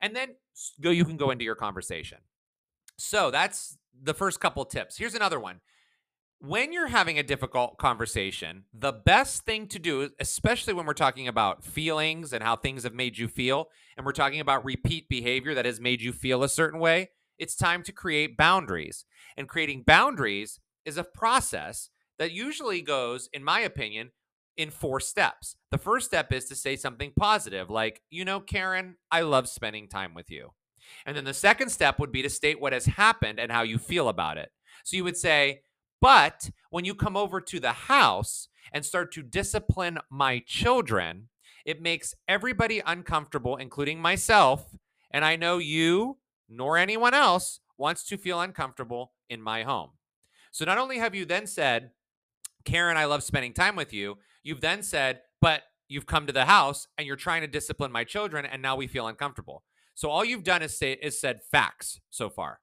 And 0.00 0.16
then 0.16 0.30
go 0.80 0.90
you 0.90 1.04
can 1.04 1.16
go 1.16 1.30
into 1.30 1.44
your 1.44 1.54
conversation. 1.54 2.18
So 2.98 3.30
that's 3.30 3.78
the 4.02 4.14
first 4.14 4.40
couple 4.40 4.64
tips. 4.64 4.98
Here's 4.98 5.14
another 5.14 5.38
one. 5.38 5.60
When 6.40 6.72
you're 6.72 6.88
having 6.88 7.20
a 7.20 7.22
difficult 7.22 7.78
conversation, 7.78 8.64
the 8.74 8.92
best 8.92 9.44
thing 9.44 9.68
to 9.68 9.78
do, 9.78 10.10
especially 10.18 10.74
when 10.74 10.86
we're 10.86 10.92
talking 10.92 11.28
about 11.28 11.64
feelings 11.64 12.32
and 12.32 12.42
how 12.42 12.56
things 12.56 12.82
have 12.82 12.94
made 12.94 13.16
you 13.16 13.28
feel, 13.28 13.68
and 13.96 14.04
we're 14.04 14.10
talking 14.10 14.40
about 14.40 14.64
repeat 14.64 15.08
behavior 15.08 15.54
that 15.54 15.66
has 15.66 15.80
made 15.80 16.02
you 16.02 16.12
feel 16.12 16.42
a 16.42 16.48
certain 16.48 16.80
way, 16.80 17.10
it's 17.38 17.54
time 17.54 17.84
to 17.84 17.92
create 17.92 18.36
boundaries. 18.36 19.04
And 19.36 19.48
creating 19.48 19.84
boundaries 19.86 20.58
is 20.86 20.96
a 20.96 21.04
process 21.04 21.90
that 22.18 22.32
usually 22.32 22.80
goes, 22.80 23.28
in 23.32 23.44
my 23.44 23.60
opinion, 23.60 24.12
in 24.56 24.70
four 24.70 25.00
steps. 25.00 25.56
The 25.70 25.78
first 25.78 26.06
step 26.06 26.32
is 26.32 26.46
to 26.46 26.54
say 26.54 26.76
something 26.76 27.12
positive, 27.14 27.68
like, 27.68 28.00
you 28.08 28.24
know, 28.24 28.40
Karen, 28.40 28.96
I 29.10 29.20
love 29.20 29.48
spending 29.48 29.88
time 29.88 30.14
with 30.14 30.30
you. 30.30 30.52
And 31.04 31.16
then 31.16 31.24
the 31.24 31.34
second 31.34 31.68
step 31.70 31.98
would 31.98 32.12
be 32.12 32.22
to 32.22 32.30
state 32.30 32.60
what 32.60 32.72
has 32.72 32.86
happened 32.86 33.38
and 33.38 33.52
how 33.52 33.62
you 33.62 33.76
feel 33.76 34.08
about 34.08 34.38
it. 34.38 34.50
So 34.84 34.96
you 34.96 35.04
would 35.04 35.16
say, 35.16 35.60
but 36.00 36.48
when 36.70 36.84
you 36.84 36.94
come 36.94 37.16
over 37.16 37.40
to 37.40 37.60
the 37.60 37.72
house 37.72 38.48
and 38.72 38.84
start 38.84 39.12
to 39.12 39.22
discipline 39.22 39.98
my 40.10 40.42
children, 40.46 41.28
it 41.64 41.82
makes 41.82 42.14
everybody 42.28 42.80
uncomfortable, 42.86 43.56
including 43.56 44.00
myself. 44.00 44.76
And 45.10 45.24
I 45.24 45.36
know 45.36 45.58
you 45.58 46.18
nor 46.48 46.78
anyone 46.78 47.14
else 47.14 47.60
wants 47.76 48.04
to 48.04 48.16
feel 48.16 48.40
uncomfortable 48.40 49.12
in 49.28 49.42
my 49.42 49.64
home. 49.64 49.90
So 50.56 50.64
not 50.64 50.78
only 50.78 50.96
have 50.96 51.14
you 51.14 51.26
then 51.26 51.46
said, 51.46 51.90
Karen, 52.64 52.96
I 52.96 53.04
love 53.04 53.22
spending 53.22 53.52
time 53.52 53.76
with 53.76 53.92
you, 53.92 54.16
you've 54.42 54.62
then 54.62 54.82
said, 54.82 55.20
but 55.42 55.60
you've 55.86 56.06
come 56.06 56.26
to 56.26 56.32
the 56.32 56.46
house 56.46 56.88
and 56.96 57.06
you're 57.06 57.14
trying 57.14 57.42
to 57.42 57.46
discipline 57.46 57.92
my 57.92 58.04
children 58.04 58.46
and 58.46 58.62
now 58.62 58.74
we 58.74 58.86
feel 58.86 59.06
uncomfortable. 59.06 59.64
So 59.94 60.08
all 60.08 60.24
you've 60.24 60.44
done 60.44 60.62
is 60.62 60.74
say 60.78 60.92
is 60.92 61.20
said 61.20 61.42
facts 61.42 62.00
so 62.08 62.30
far. 62.30 62.60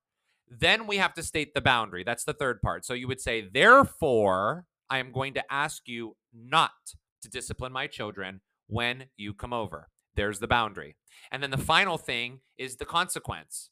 Then 0.50 0.88
we 0.88 0.97
have 0.97 1.13
to 1.13 1.21
state 1.21 1.53
the 1.53 1.62
boundary. 1.62 2.03
That's 2.03 2.23
the 2.23 2.33
third 2.33 2.63
part. 2.63 2.83
So 2.83 2.95
you 2.95 3.07
would 3.07 3.21
say, 3.21 3.47
therefore, 3.53 4.65
I 4.89 4.97
am 4.97 5.12
going 5.12 5.35
to 5.35 5.43
ask 5.53 5.88
you 5.88 6.15
not 6.33 6.71
to 7.21 7.29
discipline 7.29 7.71
my 7.71 7.85
children 7.85 8.41
when 8.65 9.05
you 9.17 9.35
come 9.35 9.53
over. 9.53 9.89
There's 10.15 10.39
the 10.39 10.47
boundary. 10.47 10.95
And 11.31 11.43
then 11.43 11.51
the 11.51 11.59
final 11.59 12.00
thing 12.00 12.39
is 12.57 12.77
the 12.77 12.85
consequence. 12.85 13.69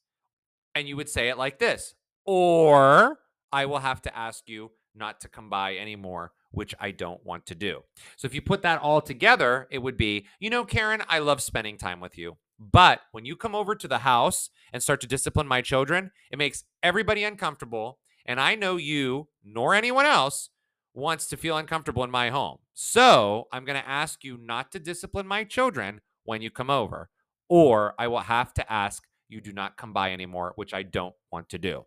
And 0.75 0.87
you 0.87 0.95
would 0.95 1.09
say 1.09 1.29
it 1.29 1.39
like 1.39 1.57
this 1.57 1.95
or 2.25 3.17
I 3.51 3.65
will 3.65 3.79
have 3.79 4.01
to 4.03 4.17
ask 4.17 4.47
you 4.47 4.71
not 4.95 5.21
to 5.21 5.29
come 5.29 5.49
by 5.49 5.77
anymore, 5.77 6.31
which 6.51 6.75
I 6.79 6.91
don't 6.91 7.25
want 7.25 7.45
to 7.47 7.55
do. 7.55 7.83
So 8.17 8.25
if 8.25 8.33
you 8.33 8.41
put 8.41 8.61
that 8.63 8.81
all 8.81 9.01
together, 9.01 9.67
it 9.71 9.79
would 9.79 9.97
be, 9.97 10.27
you 10.39 10.49
know, 10.49 10.65
Karen, 10.65 11.03
I 11.07 11.19
love 11.19 11.41
spending 11.41 11.77
time 11.77 11.99
with 11.99 12.17
you. 12.17 12.37
But 12.59 13.01
when 13.11 13.25
you 13.25 13.35
come 13.35 13.55
over 13.55 13.73
to 13.73 13.87
the 13.87 13.99
house 13.99 14.49
and 14.71 14.83
start 14.83 15.01
to 15.01 15.07
discipline 15.07 15.47
my 15.47 15.61
children, 15.61 16.11
it 16.29 16.37
makes 16.37 16.63
everybody 16.83 17.23
uncomfortable. 17.23 17.99
And 18.25 18.39
I 18.39 18.55
know 18.55 18.77
you, 18.77 19.29
nor 19.43 19.73
anyone 19.73 20.05
else, 20.05 20.49
wants 20.93 21.27
to 21.27 21.37
feel 21.37 21.57
uncomfortable 21.57 22.03
in 22.03 22.11
my 22.11 22.29
home. 22.29 22.57
So 22.73 23.47
I'm 23.51 23.65
going 23.65 23.81
to 23.81 23.87
ask 23.87 24.23
you 24.23 24.37
not 24.37 24.71
to 24.73 24.79
discipline 24.79 25.25
my 25.25 25.43
children 25.43 26.01
when 26.23 26.41
you 26.41 26.51
come 26.51 26.69
over, 26.69 27.09
or 27.49 27.95
I 27.97 28.07
will 28.07 28.19
have 28.19 28.53
to 28.55 28.71
ask 28.71 29.03
you 29.27 29.41
do 29.41 29.53
not 29.53 29.77
come 29.77 29.93
by 29.93 30.11
anymore, 30.11 30.53
which 30.55 30.73
I 30.73 30.83
don't 30.83 31.15
want 31.31 31.49
to 31.49 31.57
do. 31.57 31.85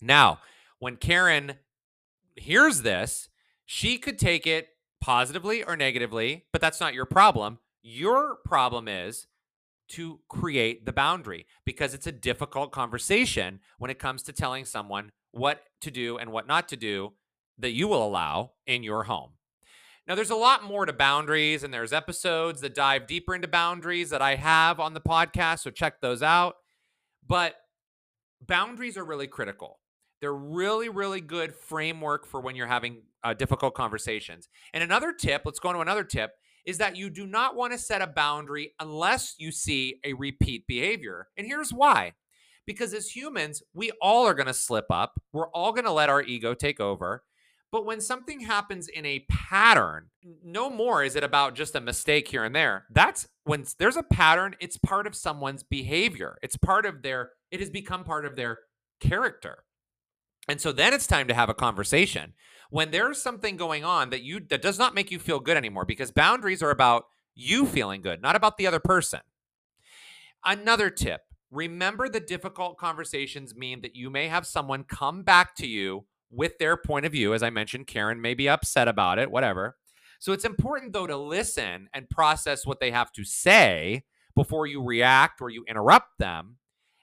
Now, 0.00 0.40
when 0.78 0.96
Karen 0.96 1.54
hears 2.36 2.82
this, 2.82 3.28
she 3.64 3.98
could 3.98 4.18
take 4.18 4.46
it 4.46 4.68
positively 5.00 5.62
or 5.62 5.76
negatively, 5.76 6.44
but 6.52 6.60
that's 6.60 6.80
not 6.80 6.94
your 6.94 7.06
problem. 7.06 7.58
Your 7.82 8.36
problem 8.44 8.88
is 8.88 9.26
to 9.88 10.20
create 10.28 10.86
the 10.86 10.92
boundary 10.92 11.46
because 11.64 11.92
it's 11.94 12.06
a 12.06 12.12
difficult 12.12 12.72
conversation 12.72 13.60
when 13.78 13.90
it 13.90 13.98
comes 13.98 14.22
to 14.22 14.32
telling 14.32 14.64
someone 14.64 15.12
what 15.32 15.62
to 15.82 15.90
do 15.90 16.16
and 16.16 16.32
what 16.32 16.46
not 16.46 16.68
to 16.68 16.76
do 16.76 17.12
that 17.58 17.72
you 17.72 17.86
will 17.86 18.04
allow 18.04 18.52
in 18.66 18.82
your 18.82 19.04
home. 19.04 19.30
Now, 20.06 20.14
there's 20.14 20.30
a 20.30 20.36
lot 20.36 20.64
more 20.64 20.84
to 20.84 20.92
boundaries, 20.92 21.62
and 21.62 21.72
there's 21.72 21.92
episodes 21.92 22.60
that 22.60 22.74
dive 22.74 23.06
deeper 23.06 23.34
into 23.34 23.48
boundaries 23.48 24.10
that 24.10 24.20
I 24.20 24.34
have 24.34 24.78
on 24.78 24.92
the 24.92 25.00
podcast, 25.00 25.60
so 25.60 25.70
check 25.70 26.00
those 26.00 26.22
out. 26.22 26.56
But 27.26 27.54
boundaries 28.46 28.98
are 28.98 29.04
really 29.04 29.26
critical. 29.26 29.80
They're 30.24 30.32
really, 30.32 30.88
really 30.88 31.20
good 31.20 31.54
framework 31.54 32.24
for 32.24 32.40
when 32.40 32.56
you're 32.56 32.66
having 32.66 33.02
uh, 33.22 33.34
difficult 33.34 33.74
conversations. 33.74 34.48
And 34.72 34.82
another 34.82 35.12
tip, 35.12 35.42
let's 35.44 35.58
go 35.58 35.68
into 35.68 35.82
another 35.82 36.02
tip, 36.02 36.30
is 36.64 36.78
that 36.78 36.96
you 36.96 37.10
do 37.10 37.26
not 37.26 37.56
want 37.56 37.74
to 37.74 37.78
set 37.78 38.00
a 38.00 38.06
boundary 38.06 38.72
unless 38.80 39.34
you 39.36 39.52
see 39.52 40.00
a 40.02 40.14
repeat 40.14 40.66
behavior. 40.66 41.28
And 41.36 41.46
here's 41.46 41.74
why 41.74 42.14
Because 42.66 42.94
as 42.94 43.14
humans, 43.14 43.62
we 43.74 43.90
all 44.00 44.26
are 44.26 44.32
going 44.32 44.46
to 44.46 44.54
slip 44.54 44.86
up. 44.88 45.20
We're 45.34 45.50
all 45.50 45.72
going 45.72 45.84
to 45.84 45.92
let 45.92 46.08
our 46.08 46.22
ego 46.22 46.54
take 46.54 46.80
over. 46.80 47.22
But 47.70 47.84
when 47.84 48.00
something 48.00 48.40
happens 48.40 48.88
in 48.88 49.04
a 49.04 49.26
pattern, 49.28 50.06
no 50.42 50.70
more 50.70 51.04
is 51.04 51.16
it 51.16 51.22
about 51.22 51.54
just 51.54 51.76
a 51.76 51.82
mistake 51.82 52.28
here 52.28 52.44
and 52.44 52.56
there. 52.56 52.86
That's 52.88 53.28
when 53.44 53.66
there's 53.78 53.98
a 53.98 54.02
pattern, 54.02 54.56
it's 54.58 54.78
part 54.78 55.06
of 55.06 55.14
someone's 55.14 55.64
behavior. 55.64 56.38
It's 56.42 56.56
part 56.56 56.86
of 56.86 57.02
their, 57.02 57.32
it 57.50 57.60
has 57.60 57.68
become 57.68 58.04
part 58.04 58.24
of 58.24 58.36
their 58.36 58.60
character. 59.00 59.64
And 60.48 60.60
so 60.60 60.72
then 60.72 60.92
it's 60.92 61.06
time 61.06 61.28
to 61.28 61.34
have 61.34 61.48
a 61.48 61.54
conversation. 61.54 62.34
When 62.70 62.90
there's 62.90 63.22
something 63.22 63.56
going 63.56 63.84
on 63.84 64.10
that 64.10 64.22
you 64.22 64.40
that 64.50 64.62
does 64.62 64.78
not 64.78 64.94
make 64.94 65.10
you 65.10 65.18
feel 65.18 65.40
good 65.40 65.56
anymore 65.56 65.84
because 65.84 66.10
boundaries 66.10 66.62
are 66.62 66.70
about 66.70 67.04
you 67.34 67.66
feeling 67.66 68.02
good, 68.02 68.20
not 68.20 68.36
about 68.36 68.56
the 68.56 68.66
other 68.66 68.80
person. 68.80 69.20
Another 70.44 70.90
tip, 70.90 71.22
remember 71.50 72.08
the 72.08 72.20
difficult 72.20 72.76
conversations 72.76 73.54
mean 73.54 73.80
that 73.80 73.96
you 73.96 74.10
may 74.10 74.28
have 74.28 74.46
someone 74.46 74.84
come 74.84 75.22
back 75.22 75.54
to 75.56 75.66
you 75.66 76.04
with 76.30 76.58
their 76.58 76.76
point 76.76 77.06
of 77.06 77.12
view. 77.12 77.32
As 77.32 77.42
I 77.42 77.50
mentioned, 77.50 77.86
Karen 77.86 78.20
may 78.20 78.34
be 78.34 78.48
upset 78.48 78.88
about 78.88 79.18
it, 79.18 79.30
whatever. 79.30 79.76
So 80.18 80.32
it's 80.32 80.44
important, 80.44 80.92
though, 80.92 81.06
to 81.06 81.16
listen 81.16 81.88
and 81.94 82.10
process 82.10 82.66
what 82.66 82.80
they 82.80 82.90
have 82.90 83.12
to 83.12 83.24
say 83.24 84.04
before 84.34 84.66
you 84.66 84.82
react 84.82 85.40
or 85.40 85.48
you 85.48 85.64
interrupt 85.68 86.18
them, 86.18 86.56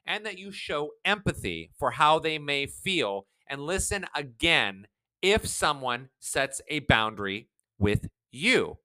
and 0.05 0.25
that 0.25 0.37
you 0.37 0.51
show 0.51 0.91
empathy 1.05 1.71
for 1.77 1.91
how 1.91 2.19
they 2.19 2.37
may 2.37 2.65
feel 2.65 3.27
and 3.51 3.61
listen 3.61 4.05
again 4.15 4.87
if 5.21 5.45
someone 5.45 6.09
sets 6.19 6.61
a 6.69 6.79
boundary 6.79 7.49
with 7.77 8.09
you. 8.31 8.77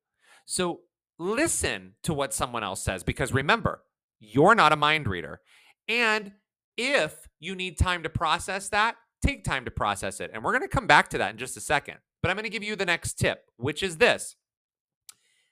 So 0.44 0.80
listen 1.18 1.94
to 2.02 2.12
what 2.12 2.34
someone 2.34 2.62
else 2.62 2.82
says 2.82 3.02
because 3.02 3.32
remember, 3.32 3.82
you're 4.20 4.54
not 4.54 4.72
a 4.72 4.76
mind 4.76 5.06
reader. 5.06 5.40
And 5.88 6.32
if 6.76 7.28
you 7.40 7.54
need 7.54 7.78
time 7.78 8.02
to 8.02 8.10
process 8.10 8.68
that, 8.70 8.96
take 9.24 9.44
time 9.44 9.64
to 9.64 9.70
process 9.70 10.20
it. 10.20 10.30
And 10.34 10.42
we're 10.42 10.52
going 10.52 10.68
to 10.68 10.68
come 10.68 10.86
back 10.86 11.08
to 11.10 11.18
that 11.18 11.30
in 11.30 11.38
just 11.38 11.56
a 11.56 11.60
second. 11.60 11.96
But 12.22 12.30
I'm 12.30 12.36
going 12.36 12.44
to 12.44 12.50
give 12.50 12.64
you 12.64 12.76
the 12.76 12.84
next 12.84 13.14
tip, 13.14 13.44
which 13.56 13.82
is 13.82 13.96
this. 13.98 14.36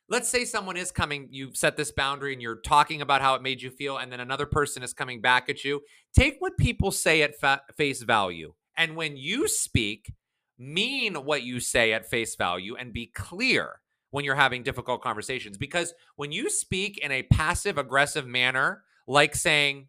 Let's 0.08 0.28
say 0.28 0.44
someone 0.44 0.76
is 0.76 0.90
coming, 0.90 1.28
you've 1.30 1.56
set 1.56 1.76
this 1.76 1.90
boundary 1.92 2.34
and 2.34 2.42
you're 2.42 2.60
talking 2.60 3.00
about 3.00 3.22
how 3.22 3.36
it 3.36 3.42
made 3.42 3.62
you 3.62 3.70
feel, 3.70 3.96
and 3.96 4.12
then 4.12 4.20
another 4.20 4.44
person 4.44 4.82
is 4.82 4.92
coming 4.92 5.22
back 5.22 5.48
at 5.48 5.64
you. 5.64 5.80
Take 6.14 6.36
what 6.40 6.58
people 6.58 6.90
say 6.90 7.22
at 7.22 7.38
fa- 7.40 7.62
face 7.76 8.02
value. 8.02 8.52
And 8.76 8.96
when 8.96 9.16
you 9.16 9.48
speak, 9.48 10.12
mean 10.58 11.14
what 11.24 11.42
you 11.42 11.60
say 11.60 11.92
at 11.92 12.08
face 12.08 12.36
value 12.36 12.76
and 12.76 12.92
be 12.92 13.06
clear 13.06 13.80
when 14.10 14.24
you're 14.24 14.34
having 14.34 14.62
difficult 14.62 15.02
conversations. 15.02 15.58
Because 15.58 15.94
when 16.16 16.32
you 16.32 16.48
speak 16.48 16.98
in 16.98 17.10
a 17.10 17.24
passive 17.24 17.78
aggressive 17.78 18.26
manner, 18.26 18.84
like 19.06 19.34
saying, 19.34 19.88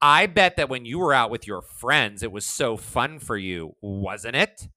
I 0.00 0.26
bet 0.26 0.56
that 0.56 0.68
when 0.68 0.84
you 0.84 0.98
were 0.98 1.14
out 1.14 1.30
with 1.30 1.46
your 1.46 1.62
friends, 1.62 2.22
it 2.22 2.32
was 2.32 2.44
so 2.44 2.76
fun 2.76 3.18
for 3.18 3.36
you, 3.36 3.74
wasn't 3.80 4.36
it? 4.36 4.68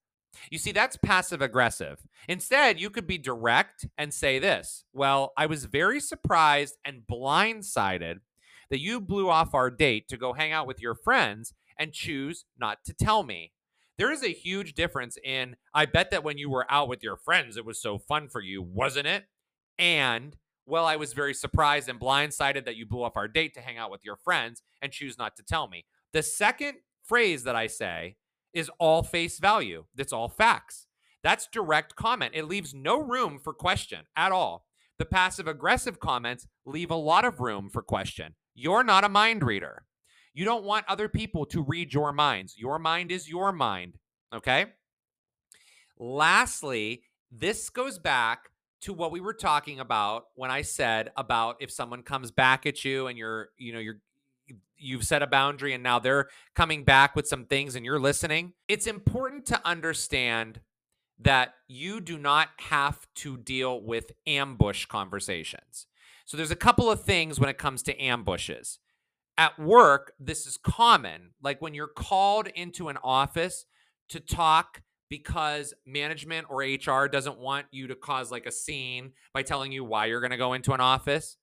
You 0.50 0.58
see, 0.58 0.72
that's 0.72 0.96
passive 0.96 1.42
aggressive. 1.42 1.98
Instead, 2.28 2.80
you 2.80 2.90
could 2.90 3.06
be 3.06 3.18
direct 3.18 3.86
and 3.98 4.14
say 4.14 4.38
this 4.38 4.84
Well, 4.92 5.32
I 5.36 5.46
was 5.46 5.66
very 5.66 6.00
surprised 6.00 6.76
and 6.84 7.02
blindsided 7.10 8.20
that 8.70 8.80
you 8.80 9.00
blew 9.00 9.28
off 9.28 9.54
our 9.54 9.70
date 9.70 10.08
to 10.08 10.16
go 10.16 10.32
hang 10.32 10.52
out 10.52 10.66
with 10.66 10.80
your 10.80 10.94
friends 10.94 11.54
and 11.78 11.92
choose 11.92 12.44
not 12.58 12.78
to 12.84 12.92
tell 12.92 13.22
me. 13.22 13.52
There 13.96 14.12
is 14.12 14.22
a 14.22 14.28
huge 14.28 14.74
difference 14.74 15.18
in, 15.24 15.56
I 15.74 15.86
bet 15.86 16.10
that 16.10 16.22
when 16.22 16.38
you 16.38 16.50
were 16.50 16.66
out 16.70 16.88
with 16.88 17.02
your 17.02 17.16
friends, 17.16 17.56
it 17.56 17.64
was 17.64 17.80
so 17.80 17.98
fun 17.98 18.28
for 18.28 18.40
you, 18.40 18.62
wasn't 18.62 19.08
it? 19.08 19.24
And, 19.78 20.36
well, 20.66 20.86
I 20.86 20.96
was 20.96 21.12
very 21.12 21.34
surprised 21.34 21.88
and 21.88 21.98
blindsided 21.98 22.64
that 22.64 22.76
you 22.76 22.86
blew 22.86 23.02
off 23.02 23.16
our 23.16 23.26
date 23.26 23.54
to 23.54 23.60
hang 23.60 23.76
out 23.76 23.90
with 23.90 24.04
your 24.04 24.16
friends 24.16 24.62
and 24.80 24.92
choose 24.92 25.18
not 25.18 25.36
to 25.36 25.42
tell 25.42 25.68
me. 25.68 25.84
The 26.12 26.22
second 26.22 26.78
phrase 27.04 27.42
that 27.44 27.56
I 27.56 27.66
say 27.66 28.16
is 28.52 28.70
all 28.78 29.02
face 29.02 29.38
value, 29.38 29.84
that's 29.94 30.12
all 30.12 30.28
facts. 30.28 30.86
That's 31.24 31.48
direct 31.48 31.96
comment. 31.96 32.34
It 32.34 32.46
leaves 32.46 32.74
no 32.74 33.00
room 33.00 33.40
for 33.42 33.52
question 33.52 34.04
at 34.16 34.30
all. 34.30 34.64
The 34.98 35.04
passive 35.04 35.48
aggressive 35.48 35.98
comments 35.98 36.46
leave 36.64 36.90
a 36.90 36.96
lot 36.96 37.24
of 37.24 37.40
room 37.40 37.68
for 37.68 37.82
question. 37.82 38.34
You're 38.54 38.84
not 38.84 39.04
a 39.04 39.08
mind 39.08 39.42
reader. 39.42 39.84
You 40.34 40.44
don't 40.44 40.64
want 40.64 40.84
other 40.88 41.08
people 41.08 41.44
to 41.46 41.62
read 41.62 41.92
your 41.92 42.12
minds. 42.12 42.56
Your 42.56 42.78
mind 42.78 43.10
is 43.10 43.28
your 43.28 43.52
mind. 43.52 43.98
Okay. 44.34 44.66
Lastly, 45.98 47.02
this 47.30 47.70
goes 47.70 47.98
back 47.98 48.50
to 48.80 48.92
what 48.92 49.10
we 49.10 49.20
were 49.20 49.34
talking 49.34 49.80
about 49.80 50.26
when 50.34 50.50
I 50.50 50.62
said 50.62 51.10
about 51.16 51.56
if 51.60 51.70
someone 51.70 52.02
comes 52.02 52.30
back 52.30 52.66
at 52.66 52.84
you 52.84 53.08
and 53.08 53.18
you're, 53.18 53.48
you 53.58 53.72
know, 53.72 53.80
you're, 53.80 53.98
you've 54.76 55.04
set 55.04 55.22
a 55.22 55.26
boundary 55.26 55.74
and 55.74 55.82
now 55.82 55.98
they're 55.98 56.28
coming 56.54 56.84
back 56.84 57.16
with 57.16 57.26
some 57.26 57.44
things 57.44 57.74
and 57.74 57.84
you're 57.84 57.98
listening. 57.98 58.52
It's 58.68 58.86
important 58.86 59.46
to 59.46 59.60
understand 59.66 60.60
that 61.18 61.54
you 61.66 62.00
do 62.00 62.16
not 62.16 62.48
have 62.58 63.06
to 63.16 63.36
deal 63.36 63.82
with 63.82 64.12
ambush 64.26 64.86
conversations. 64.86 65.86
So 66.24 66.36
there's 66.36 66.52
a 66.52 66.56
couple 66.56 66.90
of 66.90 67.02
things 67.02 67.40
when 67.40 67.48
it 67.48 67.58
comes 67.58 67.82
to 67.84 68.00
ambushes 68.00 68.78
at 69.38 69.56
work, 69.58 70.12
this 70.18 70.46
is 70.46 70.56
common. 70.58 71.30
Like 71.40 71.62
when 71.62 71.72
you're 71.72 71.86
called 71.86 72.48
into 72.48 72.88
an 72.88 72.98
office 73.02 73.64
to 74.08 74.18
talk 74.18 74.82
because 75.08 75.72
management 75.86 76.48
or 76.50 76.58
HR 76.58 77.08
doesn't 77.08 77.38
want 77.38 77.66
you 77.70 77.86
to 77.86 77.94
cause 77.94 78.30
like 78.30 78.46
a 78.46 78.52
scene 78.52 79.12
by 79.32 79.42
telling 79.42 79.72
you 79.72 79.84
why 79.84 80.06
you're 80.06 80.20
going 80.20 80.32
to 80.32 80.36
go 80.36 80.52
into 80.52 80.72
an 80.72 80.80
office. 80.80 81.36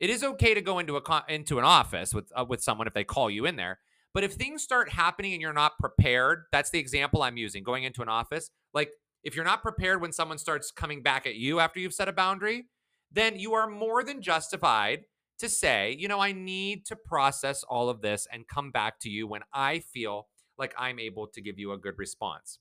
It 0.00 0.08
is 0.08 0.24
okay 0.24 0.54
to 0.54 0.62
go 0.62 0.78
into 0.78 0.96
a 0.96 1.24
into 1.28 1.58
an 1.58 1.64
office 1.64 2.14
with 2.14 2.30
uh, 2.34 2.44
with 2.48 2.62
someone 2.62 2.86
if 2.86 2.94
they 2.94 3.04
call 3.04 3.28
you 3.28 3.44
in 3.44 3.56
there. 3.56 3.80
But 4.14 4.24
if 4.24 4.32
things 4.34 4.62
start 4.62 4.90
happening 4.90 5.32
and 5.32 5.40
you're 5.40 5.52
not 5.52 5.78
prepared, 5.78 6.44
that's 6.52 6.70
the 6.70 6.78
example 6.78 7.22
I'm 7.22 7.36
using. 7.36 7.62
Going 7.62 7.84
into 7.84 8.02
an 8.02 8.08
office, 8.08 8.50
like 8.72 8.92
if 9.24 9.36
you're 9.36 9.44
not 9.44 9.62
prepared 9.62 10.00
when 10.00 10.12
someone 10.12 10.38
starts 10.38 10.70
coming 10.70 11.02
back 11.02 11.26
at 11.26 11.36
you 11.36 11.60
after 11.60 11.80
you've 11.80 11.94
set 11.94 12.08
a 12.08 12.12
boundary, 12.12 12.66
then 13.10 13.38
you 13.38 13.54
are 13.54 13.68
more 13.68 14.02
than 14.02 14.22
justified 14.22 15.04
to 15.42 15.48
say, 15.48 15.94
you 15.98 16.08
know, 16.08 16.20
I 16.20 16.32
need 16.32 16.86
to 16.86 16.96
process 16.96 17.64
all 17.64 17.90
of 17.90 18.00
this 18.00 18.26
and 18.32 18.48
come 18.48 18.70
back 18.70 18.98
to 19.00 19.10
you 19.10 19.26
when 19.26 19.42
I 19.52 19.80
feel 19.80 20.28
like 20.56 20.72
I'm 20.78 20.98
able 20.98 21.26
to 21.26 21.40
give 21.40 21.58
you 21.58 21.72
a 21.72 21.78
good 21.78 21.98
response. 21.98 22.58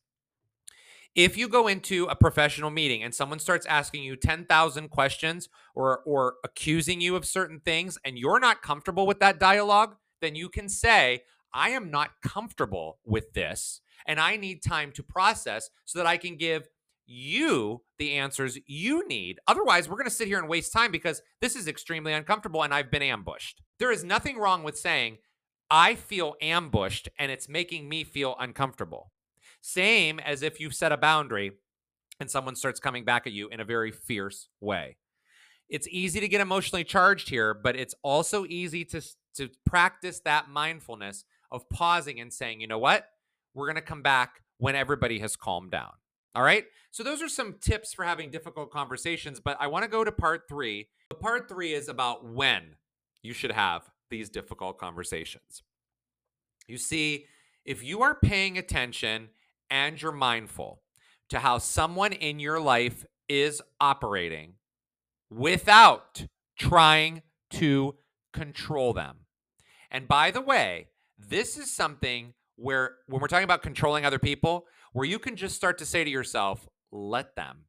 If 1.13 1.37
you 1.37 1.47
go 1.47 1.67
into 1.67 2.05
a 2.05 2.15
professional 2.15 2.71
meeting 2.71 3.03
and 3.03 3.13
someone 3.13 3.39
starts 3.39 3.65
asking 3.65 4.03
you 4.03 4.15
10,000 4.15 4.89
questions 4.89 5.49
or 5.75 6.01
or 6.05 6.35
accusing 6.43 7.01
you 7.01 7.15
of 7.15 7.25
certain 7.25 7.59
things 7.59 7.97
and 8.03 8.17
you're 8.17 8.39
not 8.39 8.61
comfortable 8.61 9.05
with 9.05 9.19
that 9.19 9.39
dialogue, 9.39 9.95
then 10.21 10.35
you 10.35 10.49
can 10.49 10.69
say, 10.69 11.23
"I 11.53 11.69
am 11.71 11.91
not 11.91 12.21
comfortable 12.23 12.99
with 13.05 13.33
this 13.33 13.81
and 14.05 14.19
I 14.19 14.37
need 14.37 14.63
time 14.63 14.91
to 14.93 15.03
process 15.03 15.69
so 15.85 15.99
that 15.99 16.07
I 16.07 16.17
can 16.17 16.37
give 16.37 16.67
you 17.11 17.81
the 17.99 18.13
answers 18.13 18.57
you 18.65 19.07
need. 19.07 19.39
Otherwise, 19.47 19.89
we're 19.89 19.97
going 19.97 20.05
to 20.05 20.11
sit 20.11 20.27
here 20.27 20.39
and 20.39 20.47
waste 20.47 20.73
time 20.73 20.91
because 20.91 21.21
this 21.41 21.55
is 21.55 21.67
extremely 21.67 22.13
uncomfortable 22.13 22.63
and 22.63 22.73
I've 22.73 22.89
been 22.89 23.01
ambushed. 23.01 23.61
There 23.79 23.91
is 23.91 24.03
nothing 24.03 24.37
wrong 24.37 24.63
with 24.63 24.77
saying, 24.77 25.17
I 25.69 25.95
feel 25.95 26.35
ambushed 26.41 27.09
and 27.19 27.31
it's 27.31 27.49
making 27.49 27.87
me 27.87 28.03
feel 28.03 28.35
uncomfortable. 28.39 29.11
Same 29.61 30.19
as 30.19 30.41
if 30.41 30.59
you've 30.59 30.73
set 30.73 30.91
a 30.91 30.97
boundary 30.97 31.51
and 32.19 32.29
someone 32.29 32.55
starts 32.55 32.79
coming 32.79 33.03
back 33.03 33.27
at 33.27 33.33
you 33.33 33.49
in 33.49 33.59
a 33.59 33.65
very 33.65 33.91
fierce 33.91 34.47
way. 34.59 34.97
It's 35.69 35.87
easy 35.89 36.19
to 36.19 36.27
get 36.27 36.41
emotionally 36.41 36.83
charged 36.83 37.29
here, 37.29 37.53
but 37.53 37.75
it's 37.75 37.95
also 38.03 38.45
easy 38.45 38.83
to, 38.85 39.01
to 39.35 39.49
practice 39.65 40.19
that 40.25 40.49
mindfulness 40.49 41.23
of 41.51 41.69
pausing 41.69 42.19
and 42.19 42.31
saying, 42.31 42.61
you 42.61 42.67
know 42.67 42.79
what? 42.79 43.07
We're 43.53 43.67
going 43.67 43.75
to 43.75 43.81
come 43.81 44.01
back 44.01 44.41
when 44.57 44.75
everybody 44.75 45.19
has 45.19 45.35
calmed 45.35 45.71
down. 45.71 45.91
All 46.33 46.43
right. 46.43 46.65
So 46.91 47.03
those 47.03 47.21
are 47.21 47.29
some 47.29 47.55
tips 47.59 47.93
for 47.93 48.03
having 48.03 48.31
difficult 48.31 48.71
conversations, 48.71 49.39
but 49.39 49.57
I 49.59 49.67
want 49.67 49.83
to 49.83 49.89
go 49.89 50.03
to 50.03 50.11
part 50.11 50.43
three. 50.47 50.87
Part 51.19 51.49
three 51.49 51.73
is 51.73 51.89
about 51.89 52.25
when 52.25 52.75
you 53.21 53.33
should 53.33 53.51
have 53.51 53.89
these 54.09 54.29
difficult 54.29 54.77
conversations. 54.77 55.63
You 56.67 56.77
see, 56.77 57.25
if 57.65 57.83
you 57.83 58.01
are 58.01 58.15
paying 58.15 58.57
attention 58.57 59.29
and 59.69 60.01
you're 60.01 60.11
mindful 60.11 60.81
to 61.29 61.39
how 61.39 61.57
someone 61.57 62.13
in 62.13 62.39
your 62.39 62.59
life 62.59 63.05
is 63.29 63.61
operating 63.79 64.53
without 65.29 66.25
trying 66.59 67.21
to 67.51 67.95
control 68.33 68.93
them. 68.93 69.19
And 69.89 70.07
by 70.07 70.31
the 70.31 70.41
way, 70.41 70.87
this 71.17 71.57
is 71.57 71.73
something 71.73 72.33
where 72.55 72.95
when 73.07 73.21
we're 73.21 73.27
talking 73.27 73.45
about 73.45 73.61
controlling 73.61 74.05
other 74.05 74.19
people, 74.19 74.65
where 74.93 75.05
you 75.05 75.19
can 75.19 75.35
just 75.35 75.55
start 75.55 75.77
to 75.77 75.85
say 75.85 76.03
to 76.03 76.09
yourself, 76.09 76.67
let 76.91 77.35
them, 77.35 77.65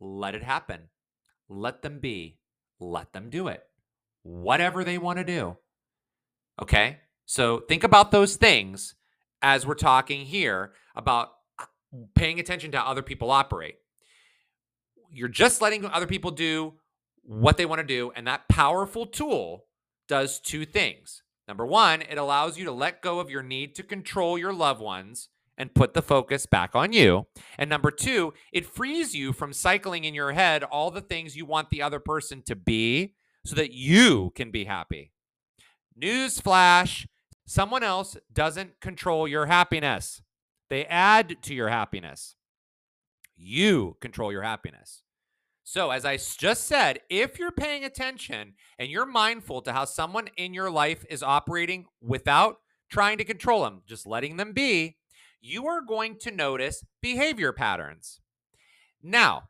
let 0.00 0.34
it 0.34 0.42
happen, 0.42 0.88
let 1.48 1.82
them 1.82 1.98
be, 1.98 2.38
let 2.78 3.12
them 3.12 3.30
do 3.30 3.48
it, 3.48 3.62
whatever 4.22 4.84
they 4.84 4.98
want 4.98 5.18
to 5.18 5.24
do. 5.24 5.56
Okay. 6.60 6.98
So 7.24 7.60
think 7.60 7.84
about 7.84 8.10
those 8.10 8.36
things 8.36 8.94
as 9.40 9.66
we're 9.66 9.74
talking 9.74 10.26
here 10.26 10.72
about 10.94 11.30
uh, 11.58 11.64
paying 12.14 12.40
attention 12.40 12.70
to 12.72 12.78
how 12.78 12.90
other 12.90 13.02
people 13.02 13.30
operate. 13.30 13.76
You're 15.12 15.28
just 15.28 15.62
letting 15.62 15.84
other 15.86 16.06
people 16.06 16.30
do 16.30 16.74
what 17.22 17.56
they 17.56 17.66
want 17.66 17.80
to 17.80 17.86
do. 17.86 18.12
And 18.14 18.26
that 18.26 18.48
powerful 18.48 19.06
tool 19.06 19.66
does 20.08 20.40
two 20.40 20.64
things. 20.64 21.22
Number 21.48 21.66
one, 21.66 22.02
it 22.02 22.18
allows 22.18 22.58
you 22.58 22.64
to 22.66 22.72
let 22.72 23.02
go 23.02 23.18
of 23.18 23.30
your 23.30 23.42
need 23.42 23.74
to 23.76 23.82
control 23.82 24.38
your 24.38 24.52
loved 24.52 24.80
ones 24.80 25.28
and 25.60 25.74
put 25.74 25.92
the 25.92 26.00
focus 26.00 26.46
back 26.46 26.74
on 26.74 26.92
you. 26.92 27.26
And 27.58 27.68
number 27.68 27.90
two, 27.90 28.32
it 28.50 28.64
frees 28.64 29.14
you 29.14 29.34
from 29.34 29.52
cycling 29.52 30.04
in 30.04 30.14
your 30.14 30.32
head 30.32 30.64
all 30.64 30.90
the 30.90 31.02
things 31.02 31.36
you 31.36 31.44
want 31.44 31.68
the 31.68 31.82
other 31.82 32.00
person 32.00 32.42
to 32.46 32.56
be 32.56 33.14
so 33.44 33.54
that 33.56 33.72
you 33.72 34.32
can 34.34 34.50
be 34.50 34.64
happy. 34.64 35.12
Newsflash 36.00 37.06
someone 37.46 37.82
else 37.82 38.16
doesn't 38.32 38.80
control 38.80 39.28
your 39.28 39.46
happiness, 39.46 40.22
they 40.70 40.86
add 40.86 41.36
to 41.42 41.54
your 41.54 41.68
happiness. 41.68 42.36
You 43.36 43.96
control 44.00 44.30
your 44.32 44.42
happiness. 44.42 45.02
So, 45.64 45.90
as 45.90 46.04
I 46.04 46.16
just 46.16 46.66
said, 46.66 47.00
if 47.10 47.38
you're 47.38 47.52
paying 47.52 47.84
attention 47.84 48.54
and 48.78 48.90
you're 48.90 49.06
mindful 49.06 49.62
to 49.62 49.72
how 49.72 49.84
someone 49.84 50.28
in 50.36 50.54
your 50.54 50.70
life 50.70 51.04
is 51.10 51.22
operating 51.22 51.86
without 52.00 52.56
trying 52.90 53.18
to 53.18 53.24
control 53.24 53.64
them, 53.64 53.82
just 53.86 54.06
letting 54.06 54.36
them 54.36 54.52
be, 54.52 54.96
you 55.40 55.66
are 55.66 55.80
going 55.80 56.18
to 56.20 56.30
notice 56.30 56.84
behavior 57.00 57.52
patterns. 57.52 58.20
Now, 59.02 59.44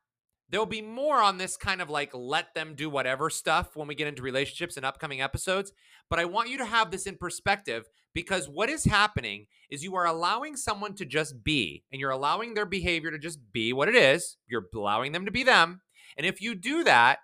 there'll 0.48 0.66
be 0.66 0.82
more 0.82 1.22
on 1.22 1.38
this 1.38 1.56
kind 1.56 1.80
of 1.80 1.90
like 1.90 2.10
let 2.14 2.54
them 2.54 2.74
do 2.74 2.90
whatever 2.90 3.30
stuff 3.30 3.76
when 3.76 3.88
we 3.88 3.94
get 3.94 4.08
into 4.08 4.22
relationships 4.22 4.76
in 4.76 4.84
upcoming 4.84 5.20
episodes. 5.20 5.72
But 6.08 6.18
I 6.18 6.24
want 6.24 6.48
you 6.48 6.58
to 6.58 6.64
have 6.64 6.90
this 6.90 7.06
in 7.06 7.16
perspective 7.16 7.88
because 8.14 8.48
what 8.48 8.68
is 8.68 8.84
happening 8.84 9.46
is 9.70 9.84
you 9.84 9.94
are 9.96 10.06
allowing 10.06 10.56
someone 10.56 10.94
to 10.94 11.04
just 11.04 11.42
be 11.44 11.84
and 11.92 12.00
you're 12.00 12.10
allowing 12.10 12.54
their 12.54 12.66
behavior 12.66 13.10
to 13.10 13.18
just 13.18 13.38
be 13.52 13.72
what 13.72 13.88
it 13.88 13.94
is. 13.94 14.36
You're 14.48 14.66
allowing 14.74 15.12
them 15.12 15.24
to 15.24 15.30
be 15.30 15.44
them. 15.44 15.80
And 16.16 16.26
if 16.26 16.40
you 16.40 16.54
do 16.54 16.84
that, 16.84 17.18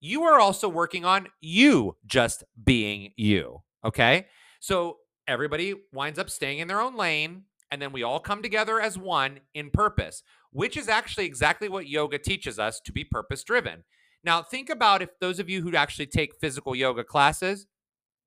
you 0.00 0.24
are 0.24 0.40
also 0.40 0.68
working 0.68 1.04
on 1.04 1.28
you 1.40 1.96
just 2.06 2.42
being 2.62 3.12
you. 3.16 3.62
Okay. 3.84 4.26
So 4.58 4.98
everybody 5.28 5.74
winds 5.92 6.18
up 6.18 6.28
staying 6.28 6.58
in 6.58 6.66
their 6.66 6.80
own 6.80 6.96
lane 6.96 7.44
and 7.72 7.80
then 7.80 7.90
we 7.90 8.02
all 8.02 8.20
come 8.20 8.42
together 8.42 8.78
as 8.78 8.98
one 8.98 9.40
in 9.54 9.70
purpose, 9.70 10.22
which 10.50 10.76
is 10.76 10.88
actually 10.88 11.24
exactly 11.24 11.70
what 11.70 11.88
yoga 11.88 12.18
teaches 12.18 12.58
us 12.58 12.78
to 12.84 12.92
be 12.92 13.02
purpose 13.02 13.42
driven. 13.42 13.82
Now, 14.22 14.42
think 14.42 14.68
about 14.68 15.00
if 15.00 15.08
those 15.20 15.38
of 15.38 15.48
you 15.48 15.62
who 15.62 15.74
actually 15.74 16.06
take 16.06 16.36
physical 16.38 16.76
yoga 16.76 17.02
classes, 17.02 17.66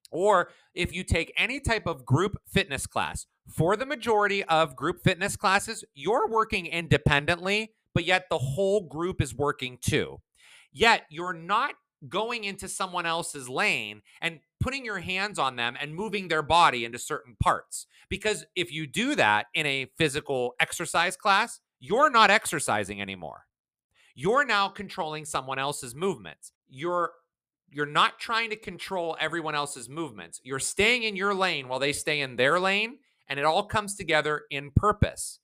or 0.09 0.49
if 0.73 0.91
you 0.91 1.03
take 1.03 1.31
any 1.37 1.59
type 1.59 1.85
of 1.85 2.05
group 2.05 2.37
fitness 2.47 2.87
class, 2.87 3.27
for 3.47 3.77
the 3.77 3.85
majority 3.85 4.43
of 4.45 4.75
group 4.75 5.03
fitness 5.03 5.35
classes, 5.35 5.85
you're 5.93 6.27
working 6.27 6.65
independently, 6.65 7.71
but 7.93 8.03
yet 8.03 8.25
the 8.31 8.39
whole 8.39 8.81
group 8.81 9.21
is 9.21 9.35
working 9.35 9.77
too. 9.79 10.21
Yet 10.73 11.03
you're 11.11 11.33
not 11.33 11.75
going 12.09 12.45
into 12.45 12.67
someone 12.67 13.05
else's 13.05 13.47
lane 13.47 14.01
and 14.21 14.39
putting 14.65 14.83
your 14.83 14.97
hands 14.97 15.37
on 15.37 15.55
them 15.55 15.77
and 15.79 15.93
moving 15.93 16.27
their 16.27 16.41
body 16.41 16.85
into 16.85 16.97
certain 16.97 17.35
parts. 17.39 17.85
Because 18.09 18.47
if 18.55 18.73
you 18.73 18.87
do 18.87 19.13
that 19.13 19.45
in 19.53 19.63
a 19.67 19.85
physical 19.95 20.55
exercise 20.59 21.15
class, 21.15 21.59
you're 21.79 22.09
not 22.09 22.31
exercising 22.31 22.99
anymore. 22.99 23.45
You're 24.15 24.43
now 24.43 24.67
controlling 24.69 25.23
someone 25.23 25.59
else's 25.59 25.93
movements. 25.93 26.51
You're 26.67 27.11
you're 27.69 27.85
not 27.85 28.17
trying 28.17 28.49
to 28.49 28.55
control 28.55 29.15
everyone 29.19 29.53
else's 29.53 29.87
movements. 29.87 30.41
You're 30.43 30.57
staying 30.57 31.03
in 31.03 31.15
your 31.15 31.35
lane 31.35 31.67
while 31.67 31.79
they 31.79 31.93
stay 31.93 32.21
in 32.21 32.35
their 32.35 32.59
lane, 32.59 32.97
and 33.27 33.37
it 33.37 33.45
all 33.45 33.65
comes 33.67 33.95
together 33.95 34.45
in 34.49 34.71
purpose. 34.75 35.41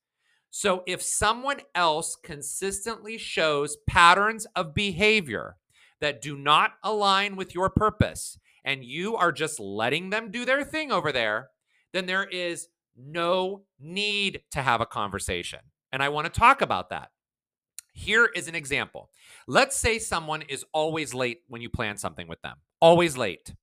So 0.50 0.82
if 0.88 1.04
someone 1.04 1.62
else 1.76 2.18
consistently 2.24 3.20
shows 3.20 3.78
patterns 3.88 4.48
of 4.56 4.74
behavior 4.74 5.58
that 6.00 6.24
do 6.24 6.36
not 6.36 6.72
align 6.84 7.36
with 7.36 7.54
your 7.54 7.70
purpose 7.70 8.40
and 8.64 8.84
you 8.84 9.16
are 9.16 9.32
just 9.32 9.60
letting 9.60 10.10
them 10.10 10.32
do 10.32 10.46
their 10.46 10.64
thing 10.64 10.92
over 10.92 11.12
there, 11.12 11.50
then 11.94 12.06
there 12.06 12.24
is 12.24 12.68
no 12.98 13.64
need 13.80 14.42
to 14.52 14.62
have 14.62 14.82
a 14.82 14.86
conversation. 14.86 15.60
And 15.92 16.02
I 16.02 16.10
want 16.10 16.32
to 16.32 16.40
talk 16.40 16.62
about 16.62 16.90
that. 16.90 17.10
Here 17.94 18.26
is 18.26 18.48
an 18.48 18.56
example. 18.56 19.10
Let's 19.48 19.76
say 19.76 20.00
someone 20.00 20.44
is 20.44 20.66
always 20.74 21.14
late 21.14 21.42
when 21.48 21.62
you 21.62 21.70
plan 21.70 21.98
something 21.98 22.28
with 22.28 22.42
them, 22.42 22.58
always 22.80 23.18
late. 23.18 23.54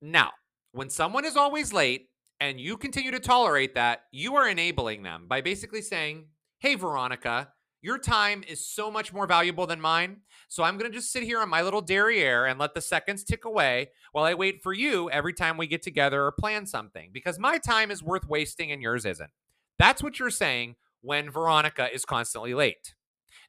Now, 0.00 0.30
when 0.72 0.88
someone 0.88 1.24
is 1.24 1.36
always 1.36 1.72
late 1.72 2.08
and 2.40 2.60
you 2.60 2.76
continue 2.76 3.10
to 3.10 3.20
tolerate 3.20 3.74
that, 3.74 4.02
you 4.12 4.36
are 4.36 4.48
enabling 4.48 5.02
them 5.02 5.26
by 5.28 5.40
basically 5.40 5.82
saying, 5.82 6.28
Hey, 6.58 6.74
Veronica, 6.74 7.48
your 7.80 7.98
time 7.98 8.42
is 8.46 8.66
so 8.66 8.90
much 8.90 9.12
more 9.12 9.26
valuable 9.26 9.66
than 9.66 9.80
mine. 9.80 10.18
So 10.48 10.62
I'm 10.62 10.78
going 10.78 10.90
to 10.90 10.96
just 10.96 11.12
sit 11.12 11.22
here 11.22 11.40
on 11.40 11.48
my 11.48 11.62
little 11.62 11.80
derriere 11.80 12.46
and 12.46 12.58
let 12.58 12.74
the 12.74 12.80
seconds 12.80 13.24
tick 13.24 13.44
away 13.44 13.90
while 14.12 14.24
I 14.24 14.34
wait 14.34 14.62
for 14.62 14.72
you 14.72 15.10
every 15.10 15.32
time 15.32 15.56
we 15.56 15.66
get 15.66 15.82
together 15.82 16.24
or 16.24 16.32
plan 16.32 16.66
something 16.66 17.10
because 17.12 17.38
my 17.38 17.58
time 17.58 17.90
is 17.90 18.02
worth 18.02 18.26
wasting 18.26 18.72
and 18.72 18.82
yours 18.82 19.04
isn't. 19.04 19.30
That's 19.78 20.02
what 20.02 20.18
you're 20.18 20.30
saying 20.30 20.76
when 21.02 21.30
Veronica 21.30 21.92
is 21.92 22.04
constantly 22.04 22.54
late. 22.54 22.94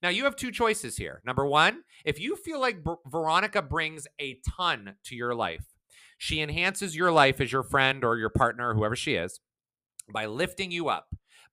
Now, 0.01 0.09
you 0.09 0.23
have 0.23 0.35
two 0.35 0.51
choices 0.51 0.95
here. 0.95 1.21
Number 1.25 1.45
one, 1.45 1.83
if 2.05 2.19
you 2.19 2.35
feel 2.35 2.61
like 2.61 2.85
Veronica 3.07 3.61
brings 3.61 4.07
a 4.19 4.39
ton 4.57 4.95
to 5.05 5.15
your 5.15 5.35
life, 5.35 5.65
she 6.17 6.41
enhances 6.41 6.95
your 6.95 7.11
life 7.11 7.41
as 7.41 7.51
your 7.51 7.63
friend 7.63 8.03
or 8.03 8.17
your 8.17 8.29
partner, 8.29 8.73
whoever 8.73 8.95
she 8.95 9.15
is, 9.15 9.39
by 10.11 10.25
lifting 10.25 10.71
you 10.71 10.89
up, 10.89 11.07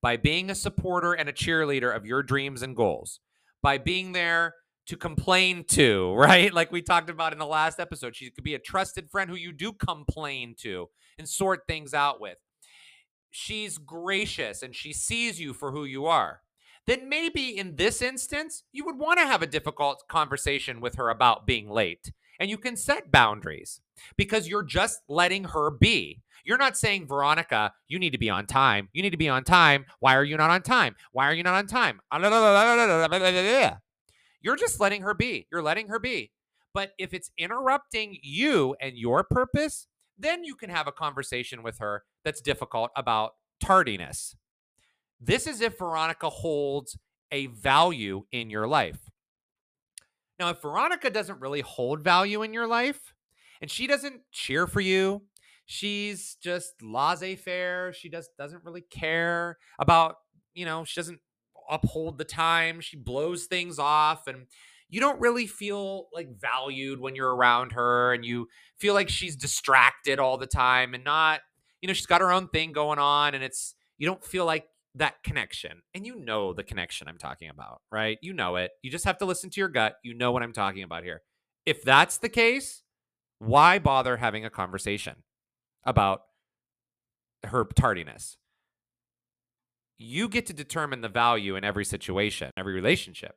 by 0.07 0.17
being 0.17 0.51
a 0.51 0.55
supporter 0.55 1.15
and 1.15 1.29
a 1.29 1.33
cheerleader 1.33 1.93
of 1.93 2.07
your 2.07 2.23
dreams 2.23 2.63
and 2.63 2.77
goals, 2.77 3.19
by 3.61 3.77
being 3.77 4.13
there 4.13 4.55
to 4.87 4.97
complain 4.97 5.65
to, 5.65 6.15
right? 6.17 6.55
Like 6.55 6.71
we 6.71 6.81
talked 6.81 7.11
about 7.11 7.33
in 7.33 7.41
the 7.41 7.45
last 7.45 7.81
episode. 7.81 8.15
She 8.15 8.31
could 8.31 8.45
be 8.45 8.55
a 8.55 8.61
trusted 8.61 9.11
friend 9.11 9.29
who 9.29 9.35
you 9.35 9.51
do 9.53 9.73
complain 9.73 10.55
to 10.59 10.89
and 11.19 11.29
sort 11.29 11.63
things 11.67 11.93
out 11.93 12.21
with. 12.21 12.37
She's 13.33 13.79
gracious 13.79 14.63
and 14.63 14.77
she 14.77 14.93
sees 14.93 15.41
you 15.41 15.53
for 15.53 15.73
who 15.73 15.85
you 15.85 16.07
are. 16.07 16.43
Then 16.87 17.09
maybe 17.09 17.59
in 17.59 17.75
this 17.75 18.01
instance, 18.01 18.63
you 18.71 18.85
would 18.85 19.01
want 19.01 19.19
to 19.19 19.27
have 19.27 19.43
a 19.43 19.47
difficult 19.49 20.05
conversation 20.09 20.81
with 20.81 20.95
her 20.95 21.11
about 21.11 21.49
being 21.49 21.69
late. 21.69 22.13
And 22.39 22.49
you 22.49 22.59
can 22.59 22.77
set 22.77 23.11
boundaries 23.11 23.81
because 24.17 24.47
you're 24.47 24.63
just 24.63 25.01
letting 25.09 25.43
her 25.47 25.73
be. 25.73 26.23
You're 26.47 26.59
not 26.59 26.77
saying, 26.77 27.09
Veronica, 27.09 27.73
you 27.89 27.99
need 27.99 28.13
to 28.13 28.19
be 28.19 28.31
on 28.31 28.47
time. 28.47 28.89
You 28.93 29.03
need 29.03 29.11
to 29.11 29.17
be 29.17 29.29
on 29.29 29.43
time. 29.43 29.85
Why 29.99 30.15
are 30.15 30.23
you 30.23 30.37
not 30.37 30.51
on 30.51 30.63
time? 30.63 30.95
Why 31.11 31.27
are 31.27 31.35
you 31.35 31.43
not 31.43 31.55
on 31.55 31.67
time? 31.67 32.01
You're 34.41 34.57
just 34.57 34.79
letting 34.79 35.03
her 35.03 35.13
be. 35.13 35.49
You're 35.51 35.63
letting 35.63 35.89
her 35.89 35.99
be. 35.99 36.31
But 36.73 36.93
if 36.99 37.13
it's 37.13 37.33
interrupting 37.37 38.19
you 38.23 38.77
and 38.81 38.97
your 38.97 39.25
purpose, 39.25 39.89
then 40.17 40.45
you 40.45 40.55
can 40.55 40.71
have 40.71 40.87
a 40.87 40.93
conversation 40.93 41.65
with 41.65 41.79
her 41.79 42.05
that's 42.25 42.41
difficult 42.41 42.93
about 42.95 43.33
tardiness. 43.61 44.37
This 45.21 45.49
is 45.49 45.61
if 45.61 45.79
Veronica 45.79 46.31
holds 46.31 46.97
a 47.33 47.47
value 47.47 48.25
in 48.31 48.51
your 48.51 48.69
life. 48.69 49.11
Now, 50.39 50.51
if 50.51 50.63
Veronica 50.63 51.11
doesn't 51.11 51.41
really 51.41 51.63
hold 51.63 52.05
value 52.05 52.43
in 52.43 52.53
your 52.53 52.69
life 52.69 53.15
and 53.61 53.69
she 53.69 53.89
doesn't 53.89 54.21
cheer 54.31 54.69
for 54.69 54.81
you, 54.81 55.23
she's 55.67 56.37
just 56.43 56.81
laissez 56.83 57.37
faire. 57.37 57.93
She 57.93 58.09
just 58.09 58.31
doesn't 58.39 58.65
really 58.65 58.85
care 58.91 59.59
about, 59.79 60.17
you 60.55 60.65
know, 60.65 60.85
she 60.85 60.99
doesn't 60.99 61.21
uphold 61.69 62.19
the 62.19 62.25
time. 62.25 62.81
She 62.81 62.97
blows 62.97 63.47
things 63.47 63.79
off 63.79 64.27
and 64.29 64.47
you 64.89 65.01
don't 65.01 65.21
really 65.21 65.49
feel 65.49 66.07
like 66.15 66.29
valued 66.41 67.01
when 67.01 67.17
you're 67.17 67.35
around 67.35 67.73
her 67.73 68.15
and 68.15 68.25
you 68.25 68.47
feel 68.79 68.95
like 68.95 69.09
she's 69.09 69.35
distracted 69.35 70.21
all 70.21 70.39
the 70.39 70.47
time 70.47 70.95
and 70.95 71.03
not, 71.03 71.41
you 71.83 71.89
know, 71.89 71.93
she's 71.93 72.07
got 72.07 72.21
her 72.21 72.31
own 72.33 72.49
thing 72.49 72.73
going 72.73 73.01
on 73.01 73.35
and 73.35 73.43
it's, 73.43 73.75
you 73.99 74.07
don't 74.07 74.25
feel 74.25 74.45
like 74.45 74.67
that 74.95 75.23
connection. 75.25 75.83
And 75.93 76.07
you 76.07 76.17
know 76.17 76.53
the 76.53 76.63
connection 76.63 77.09
I'm 77.09 77.19
talking 77.19 77.51
about, 77.51 77.83
right? 77.91 78.19
You 78.23 78.33
know 78.33 78.57
it. 78.57 78.71
You 78.83 78.91
just 78.91 79.05
have 79.05 79.19
to 79.19 79.25
listen 79.25 79.51
to 79.51 79.61
your 79.61 79.69
gut. 79.69 79.97
You 80.05 80.15
know 80.15 80.31
what 80.31 80.43
I'm 80.43 80.53
talking 80.53 80.85
about 80.85 81.03
here. 81.03 81.23
If 81.67 81.83
that's 81.83 82.19
the 82.19 82.29
case, 82.29 82.85
why 83.41 83.81
bother 83.81 84.17
having 84.17 84.45
a 84.45 84.51
conversation 84.51 85.17
about 85.87 86.25
her 87.45 87.65
tardiness? 87.65 88.37
You 89.99 90.29
get 90.29 90.45
to 90.47 90.53
determine 90.53 91.01
the 91.01 91.09
value 91.09 91.57
in 91.57 91.65
every 91.65 91.85
situation, 91.85 92.51
every 92.57 92.75
relationship. 92.75 93.37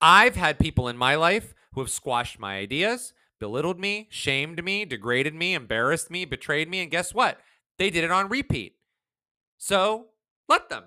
I've 0.00 0.36
had 0.36 0.60
people 0.60 0.86
in 0.86 0.96
my 0.96 1.16
life 1.16 1.54
who 1.72 1.80
have 1.80 1.90
squashed 1.90 2.38
my 2.38 2.56
ideas, 2.56 3.12
belittled 3.40 3.80
me, 3.80 4.06
shamed 4.10 4.62
me, 4.62 4.84
degraded 4.84 5.34
me, 5.34 5.54
embarrassed 5.54 6.10
me, 6.10 6.24
betrayed 6.24 6.68
me, 6.68 6.80
and 6.80 6.90
guess 6.90 7.12
what? 7.12 7.40
They 7.78 7.90
did 7.90 8.04
it 8.04 8.10
on 8.10 8.28
repeat. 8.28 8.76
So 9.56 10.06
let 10.48 10.68
them. 10.68 10.84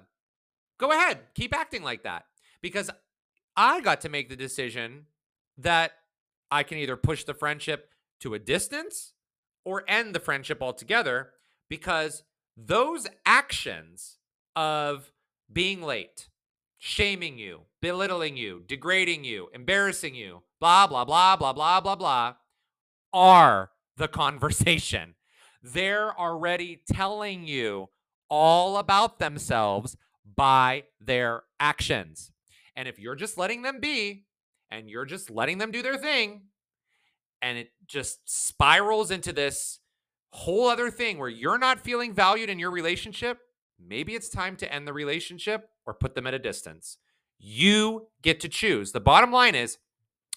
Go 0.77 0.91
ahead. 0.91 1.19
Keep 1.36 1.55
acting 1.55 1.84
like 1.84 2.03
that. 2.03 2.25
Because 2.62 2.89
I 3.55 3.81
got 3.81 4.01
to 4.01 4.10
make 4.10 4.29
the 4.29 4.36
decision 4.36 5.07
that 5.57 5.91
I 6.49 6.63
can 6.63 6.77
either 6.77 6.95
push 6.95 7.23
the 7.23 7.34
friendship 7.34 7.89
to 8.21 8.34
a 8.34 8.39
distance 8.39 9.13
or 9.65 9.84
end 9.88 10.13
the 10.13 10.19
friendship 10.19 10.62
altogether 10.62 11.32
because 11.69 12.24
those 12.58 13.08
actions 13.26 14.17
of 14.56 15.12
being 15.52 15.82
late, 15.82 16.30
shaming 16.78 17.38
you, 17.38 17.62
belittling 17.82 18.38
you, 18.38 18.63
degrading 18.67 19.24
you, 19.24 19.50
embarrassing 19.54 20.15
you, 20.15 20.43
blah, 20.60 20.88
blah, 20.88 21.06
blah, 21.06 21.36
blah, 21.36 21.54
blah, 21.54 21.82
blah, 21.82 21.95
blah, 21.95 22.34
are 23.13 23.71
the 23.97 24.08
conversation. 24.10 25.15
They're 25.63 26.17
already 26.19 26.82
telling 26.91 27.45
you 27.47 27.89
all 28.30 28.78
about 28.78 29.19
themselves 29.19 29.95
by 30.36 30.84
their 31.00 31.43
actions. 31.60 32.32
And 32.76 32.88
if 32.88 32.97
you're 32.97 33.15
just 33.15 33.38
letting 33.38 33.62
them 33.62 33.80
be 33.80 34.26
and 34.69 34.89
you're 34.89 35.06
just 35.06 35.30
letting 35.30 35.58
them 35.58 35.71
do 35.71 35.82
their 35.82 35.97
thing, 35.97 36.43
and 37.41 37.58
it 37.58 37.71
just 37.88 38.19
spirals 38.25 39.12
into 39.12 39.34
this 39.34 39.80
whole 40.34 40.67
other 40.67 40.89
thing 40.89 41.17
where 41.17 41.30
you're 41.30 41.58
not 41.58 41.80
feeling 41.80 42.13
valued 42.13 42.49
in 42.49 42.60
your 42.60 42.71
relationship, 42.71 43.39
maybe 43.80 44.15
it's 44.15 44.30
time 44.30 44.56
to 44.58 44.73
end 44.73 44.88
the 44.88 44.93
relationship 44.93 45.69
or 45.86 45.93
put 45.93 46.15
them 46.15 46.27
at 46.27 46.34
a 46.34 46.39
distance. 46.39 46.97
You 47.38 48.08
get 48.21 48.39
to 48.41 48.49
choose. 48.49 48.91
The 48.91 48.99
bottom 48.99 49.32
line 49.32 49.56
is 49.56 49.77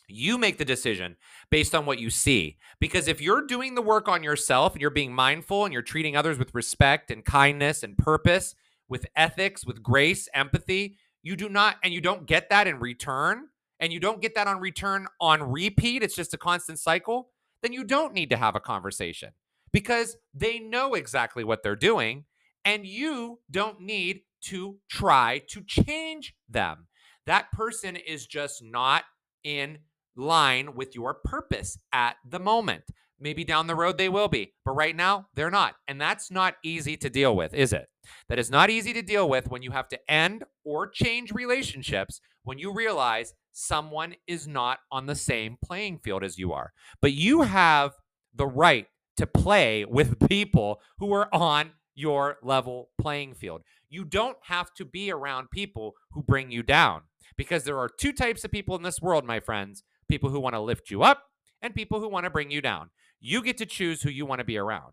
you 0.09 0.37
make 0.39 0.59
the 0.59 0.65
decision 0.65 1.17
based 1.51 1.75
on 1.75 1.87
what 1.87 1.99
you 1.99 2.11
see. 2.11 2.59
Because 2.81 3.09
if 3.09 3.21
you're 3.21 3.47
doing 3.47 3.75
the 3.75 3.83
work 3.83 4.09
on 4.09 4.23
yourself 4.23 4.73
and 4.73 4.81
you're 4.81 4.91
being 4.91 5.15
mindful 5.15 5.65
and 5.65 5.73
you're 5.73 5.83
treating 5.83 6.17
others 6.17 6.39
with 6.39 6.55
respect 6.55 7.11
and 7.11 7.25
kindness 7.25 7.83
and 7.83 7.97
purpose, 7.97 8.55
with 8.89 9.07
ethics, 9.17 9.65
with 9.65 9.83
grace, 9.83 10.29
empathy, 10.35 10.99
you 11.23 11.37
do 11.37 11.49
not, 11.49 11.77
and 11.83 11.95
you 11.95 12.01
don't 12.01 12.27
get 12.27 12.51
that 12.51 12.67
in 12.67 12.79
return, 12.79 13.49
and 13.85 13.93
you 13.93 14.01
don't 14.01 14.23
get 14.23 14.35
that 14.35 14.47
on 14.47 14.61
return 14.61 15.07
on 15.21 15.43
repeat, 15.43 16.03
it's 16.03 16.17
just 16.17 16.33
a 16.33 16.39
constant 16.39 16.79
cycle, 16.79 17.29
then 17.63 17.75
you 17.75 17.85
don't 17.85 18.15
need 18.15 18.31
to 18.31 18.37
have 18.39 18.57
a 18.57 18.61
conversation 18.61 19.29
because 19.75 20.17
they 20.33 20.59
know 20.59 20.95
exactly 20.95 21.45
what 21.45 21.63
they're 21.63 21.77
doing 21.77 22.25
and 22.65 22.87
you 22.87 23.41
don't 23.51 23.83
need 23.83 24.21
to 24.41 24.79
try 24.89 25.43
to 25.51 25.63
change 25.67 26.35
them. 26.49 26.87
That 27.27 27.53
person 27.53 27.97
is 27.97 28.27
just 28.27 28.65
not 28.65 29.05
in 29.45 29.77
line 30.17 30.75
with 30.75 30.95
your 30.95 31.13
purpose 31.23 31.77
at 31.93 32.17
the 32.27 32.41
moment. 32.41 32.85
Maybe 33.21 33.45
down 33.45 33.67
the 33.67 33.75
road 33.75 33.99
they 33.99 34.09
will 34.09 34.29
be, 34.29 34.55
but 34.65 34.73
right 34.73 34.97
now 34.97 35.27
they're 35.35 35.51
not. 35.51 35.75
And 35.87 36.01
that's 36.01 36.31
not 36.31 36.55
easy 36.65 36.97
to 36.97 37.11
deal 37.11 37.37
with, 37.37 37.53
is 37.53 37.75
it? 37.75 37.87
That 38.29 38.39
is 38.39 38.51
not 38.51 38.71
easy 38.71 38.93
to 38.93 39.03
deal 39.03 39.29
with 39.29 39.49
when 39.49 39.63
you 39.63 39.71
have 39.73 39.89
to 39.89 40.11
end 40.11 40.45
or 40.65 40.89
change 40.89 41.33
relationships 41.33 42.21
when 42.43 42.59
you 42.59 42.73
realize 42.73 43.33
someone 43.53 44.15
is 44.27 44.47
not 44.47 44.81
on 44.91 45.07
the 45.07 45.15
same 45.15 45.57
playing 45.65 45.99
field 45.99 46.23
as 46.23 46.39
you 46.39 46.53
are. 46.53 46.73
But 47.01 47.13
you 47.13 47.43
have 47.43 47.93
the 48.35 48.47
right 48.47 48.87
to 49.17 49.27
play 49.27 49.85
with 49.85 50.29
people 50.29 50.81
who 50.99 51.13
are 51.13 51.29
on 51.33 51.73
your 51.95 52.39
level 52.43 52.91
playing 53.01 53.35
field. 53.35 53.63
You 53.89 54.05
don't 54.05 54.37
have 54.43 54.75
to 54.75 54.85
be 54.85 55.11
around 55.11 55.51
people 55.51 55.95
who 56.11 56.23
bring 56.23 56.51
you 56.51 56.63
down 56.63 57.03
because 57.37 57.65
there 57.65 57.79
are 57.79 57.89
two 57.89 58.13
types 58.13 58.45
of 58.45 58.51
people 58.51 58.77
in 58.77 58.83
this 58.83 59.01
world, 59.01 59.25
my 59.25 59.41
friends 59.41 59.85
people 60.07 60.29
who 60.29 60.39
want 60.39 60.55
to 60.55 60.61
lift 60.61 60.91
you 60.91 61.03
up 61.03 61.23
and 61.63 61.75
people 61.75 61.99
who 61.99 62.09
want 62.09 62.25
to 62.25 62.31
bring 62.31 62.51
you 62.51 62.61
down. 62.61 62.91
You 63.21 63.43
get 63.43 63.57
to 63.59 63.67
choose 63.67 64.03
who 64.03 64.11
you 64.11 64.27
want 64.27 64.41
to 64.41 64.45
be 64.45 64.59
around. 64.59 64.93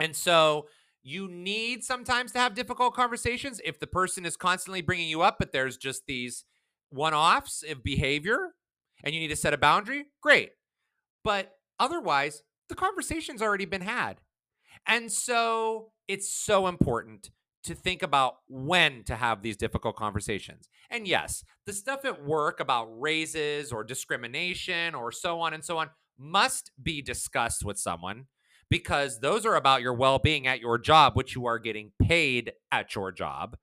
And 0.00 0.16
so 0.16 0.66
you 1.02 1.28
need 1.28 1.84
sometimes 1.84 2.32
to 2.32 2.38
have 2.38 2.54
difficult 2.54 2.94
conversations 2.94 3.60
if 3.64 3.78
the 3.80 3.86
person 3.86 4.26
is 4.26 4.36
constantly 4.36 4.82
bringing 4.82 5.08
you 5.08 5.22
up, 5.22 5.36
but 5.38 5.52
there's 5.52 5.76
just 5.76 6.06
these 6.06 6.44
one 6.90 7.14
offs 7.14 7.62
of 7.68 7.82
behavior 7.82 8.54
and 9.02 9.14
you 9.14 9.20
need 9.20 9.28
to 9.28 9.36
set 9.36 9.54
a 9.54 9.58
boundary. 9.58 10.06
Great. 10.22 10.50
But 11.24 11.52
otherwise, 11.78 12.42
the 12.68 12.74
conversation's 12.74 13.42
already 13.42 13.64
been 13.64 13.80
had. 13.80 14.20
And 14.86 15.10
so 15.10 15.92
it's 16.08 16.32
so 16.32 16.66
important 16.66 17.30
to 17.64 17.74
think 17.74 18.02
about 18.02 18.36
when 18.48 19.04
to 19.04 19.16
have 19.16 19.42
these 19.42 19.56
difficult 19.56 19.96
conversations. 19.96 20.68
And 20.90 21.06
yes, 21.06 21.44
the 21.66 21.72
stuff 21.72 22.04
at 22.04 22.24
work 22.24 22.60
about 22.60 22.88
raises 22.98 23.70
or 23.72 23.84
discrimination 23.84 24.94
or 24.94 25.12
so 25.12 25.40
on 25.40 25.52
and 25.52 25.64
so 25.64 25.78
on 25.78 25.90
must 26.18 26.70
be 26.82 27.02
discussed 27.02 27.64
with 27.64 27.78
someone 27.78 28.26
because 28.70 29.20
those 29.20 29.44
are 29.44 29.56
about 29.56 29.82
your 29.82 29.94
well 29.94 30.18
being 30.18 30.46
at 30.46 30.60
your 30.60 30.78
job, 30.78 31.16
which 31.16 31.34
you 31.34 31.46
are 31.46 31.58
getting 31.58 31.92
paid 32.00 32.52
at 32.72 32.94
your 32.94 33.12
job. 33.12 33.56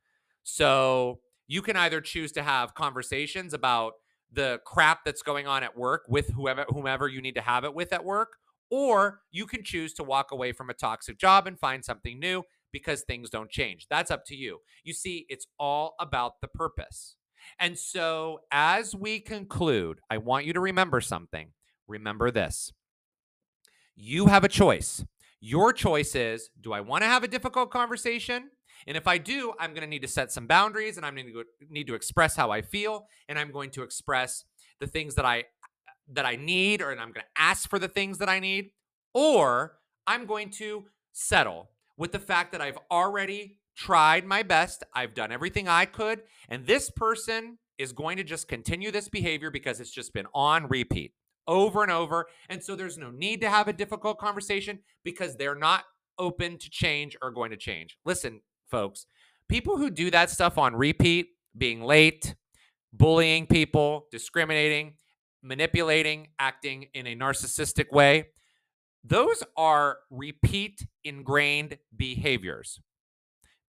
So 0.43 1.19
you 1.47 1.61
can 1.61 1.77
either 1.77 2.01
choose 2.01 2.31
to 2.33 2.43
have 2.43 2.73
conversations 2.73 3.53
about 3.53 3.93
the 4.31 4.59
crap 4.65 5.05
that's 5.05 5.21
going 5.21 5.47
on 5.47 5.63
at 5.63 5.77
work 5.77 6.03
with 6.09 6.29
whoever 6.31 6.65
whomever 6.69 7.07
you 7.07 7.21
need 7.21 7.35
to 7.35 7.41
have 7.41 7.63
it 7.63 7.73
with 7.73 7.93
at 7.93 8.03
work 8.03 8.37
or 8.69 9.21
you 9.31 9.45
can 9.45 9.63
choose 9.63 9.93
to 9.93 10.03
walk 10.03 10.31
away 10.31 10.51
from 10.51 10.69
a 10.69 10.73
toxic 10.73 11.17
job 11.17 11.47
and 11.47 11.57
find 11.57 11.85
something 11.85 12.19
new 12.19 12.43
because 12.71 13.03
things 13.03 13.29
don't 13.29 13.49
change. 13.49 13.87
That's 13.89 14.11
up 14.11 14.25
to 14.25 14.35
you. 14.35 14.59
You 14.83 14.93
see, 14.93 15.25
it's 15.29 15.47
all 15.57 15.95
about 15.99 16.33
the 16.41 16.47
purpose. 16.47 17.15
And 17.59 17.77
so, 17.77 18.39
as 18.51 18.93
we 18.93 19.19
conclude, 19.19 19.99
I 20.09 20.17
want 20.17 20.45
you 20.45 20.53
to 20.53 20.59
remember 20.59 20.99
something. 20.99 21.53
Remember 21.87 22.29
this 22.29 22.73
you 23.97 24.27
have 24.27 24.43
a 24.43 24.47
choice. 24.47 25.03
Your 25.41 25.73
choice 25.73 26.15
is 26.15 26.49
do 26.62 26.71
I 26.71 26.81
want 26.81 27.01
to 27.01 27.07
have 27.07 27.23
a 27.23 27.27
difficult 27.27 27.71
conversation? 27.71 28.51
And 28.86 28.95
if 28.95 29.07
I 29.07 29.17
do, 29.17 29.53
I'm 29.60 29.71
going 29.71 29.81
to 29.81 29.88
need 29.88 30.03
to 30.03 30.07
set 30.07 30.31
some 30.31 30.45
boundaries 30.45 30.97
and 30.97 31.05
I'm 31.05 31.15
going 31.15 31.27
to 31.33 31.43
need 31.69 31.88
to 31.88 31.95
express 31.95 32.36
how 32.36 32.51
I 32.51 32.62
feel 32.62 33.07
and 33.27 33.39
I'm 33.39 33.51
going 33.51 33.71
to 33.71 33.81
express 33.81 34.45
the 34.79 34.88
things 34.88 35.15
that 35.15 35.25
I 35.25 35.45
that 36.13 36.25
I 36.25 36.38
need 36.38 36.81
or 36.81 36.91
and 36.91 37.01
I'm 37.01 37.12
going 37.12 37.25
to 37.25 37.41
ask 37.41 37.69
for 37.69 37.79
the 37.79 37.88
things 37.88 38.19
that 38.19 38.29
I 38.29 38.39
need 38.39 38.69
or 39.13 39.79
I'm 40.05 40.25
going 40.25 40.51
to 40.51 40.86
settle 41.12 41.71
with 41.97 42.12
the 42.12 42.19
fact 42.19 42.51
that 42.51 42.62
I've 42.62 42.77
already 42.89 43.57
tried 43.75 44.25
my 44.25 44.43
best. 44.43 44.83
I've 44.93 45.15
done 45.15 45.31
everything 45.31 45.67
I 45.67 45.86
could 45.86 46.21
and 46.47 46.65
this 46.65 46.91
person 46.91 47.57
is 47.77 47.91
going 47.91 48.17
to 48.17 48.23
just 48.23 48.47
continue 48.47 48.91
this 48.91 49.10
behavior 49.10 49.51
because 49.51 49.79
it's 49.79 49.91
just 49.91 50.13
been 50.13 50.27
on 50.33 50.67
repeat 50.67 51.13
over 51.47 51.83
and 51.83 51.91
over. 51.91 52.27
And 52.49 52.63
so 52.63 52.75
there's 52.75 52.97
no 52.97 53.12
need 53.12 53.41
to 53.41 53.49
have 53.49 53.67
a 53.67 53.73
difficult 53.73 54.19
conversation 54.19 54.79
because 55.03 55.36
they're 55.36 55.55
not 55.55 55.83
open 56.19 56.57
to 56.57 56.69
change 56.69 57.15
or 57.21 57.31
going 57.31 57.51
to 57.51 57.57
change. 57.57 57.97
Listen, 58.05 58.41
folks, 58.69 59.05
people 59.47 59.77
who 59.77 59.89
do 59.89 60.12
that 60.12 60.29
stuff 60.29 60.57
on 60.57 60.75
repeat, 60.75 61.27
being 61.57 61.81
late, 61.81 62.36
bullying 62.93 63.47
people, 63.47 64.07
discriminating, 64.12 64.95
manipulating, 65.43 66.29
acting 66.39 66.88
in 66.93 67.07
a 67.07 67.15
narcissistic 67.15 67.91
way, 67.91 68.27
those 69.03 69.43
are 69.55 69.99
repeat 70.10 70.86
ingrained 71.03 71.77
behaviors. 71.95 72.79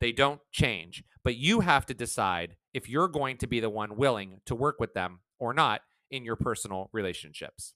They 0.01 0.13
don't 0.13 0.41
change, 0.53 1.05
but 1.25 1.37
you 1.37 1.61
have 1.61 1.87
to 1.87 1.95
decide 1.95 2.57
if 2.73 2.89
you're 2.89 3.09
going 3.09 3.37
to 3.39 3.47
be 3.47 3.61
the 3.61 3.71
one 3.71 3.97
willing 3.97 4.41
to 4.47 4.55
work 4.55 4.77
with 4.79 4.95
them 4.95 5.21
or 5.39 5.53
not 5.53 5.83
in 6.11 6.25
your 6.25 6.37
personal 6.37 6.89
relationships. 6.93 7.75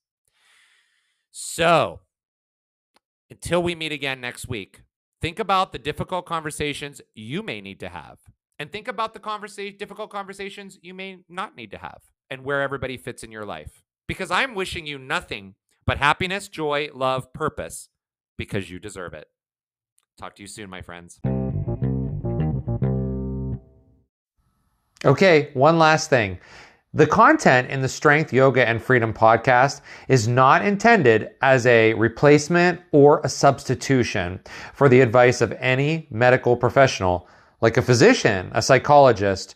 So, 1.30 2.00
until 3.30 3.62
we 3.62 3.74
meet 3.74 3.92
again 3.92 4.20
next 4.20 4.48
week, 4.48 4.82
think 5.20 5.38
about 5.38 5.72
the 5.72 5.78
difficult 5.78 6.26
conversations 6.26 7.00
you 7.14 7.42
may 7.42 7.60
need 7.60 7.80
to 7.80 7.88
have 7.88 8.18
and 8.58 8.70
think 8.70 8.86
about 8.86 9.12
the 9.12 9.18
conversation 9.18 9.76
difficult 9.76 10.10
conversations 10.10 10.78
you 10.82 10.94
may 10.94 11.18
not 11.28 11.56
need 11.56 11.70
to 11.70 11.78
have 11.78 12.00
and 12.30 12.44
where 12.44 12.62
everybody 12.62 12.96
fits 12.96 13.24
in 13.24 13.32
your 13.32 13.44
life. 13.44 13.82
Because 14.06 14.30
i'm 14.30 14.54
wishing 14.54 14.86
you 14.86 14.98
nothing 14.98 15.54
but 15.86 15.98
happiness 15.98 16.48
joy 16.48 16.88
love 16.94 17.32
purpose 17.32 17.88
because 18.36 18.70
you 18.70 18.78
deserve 18.78 19.14
it. 19.14 19.26
Talk 20.18 20.36
to 20.36 20.42
you 20.42 20.46
soon 20.46 20.70
my 20.70 20.82
friends. 20.82 21.20
Okay 25.04 25.50
one 25.54 25.78
last 25.78 26.10
thing 26.10 26.38
the 26.94 27.06
content 27.06 27.70
in 27.70 27.80
the 27.80 27.88
Strength, 27.88 28.34
Yoga, 28.34 28.68
and 28.68 28.82
Freedom 28.82 29.14
podcast 29.14 29.80
is 30.08 30.28
not 30.28 30.64
intended 30.64 31.30
as 31.40 31.64
a 31.66 31.94
replacement 31.94 32.82
or 32.92 33.22
a 33.24 33.30
substitution 33.30 34.38
for 34.74 34.90
the 34.90 35.00
advice 35.00 35.40
of 35.40 35.52
any 35.58 36.06
medical 36.10 36.54
professional, 36.54 37.26
like 37.62 37.78
a 37.78 37.82
physician, 37.82 38.50
a 38.52 38.60
psychologist, 38.60 39.54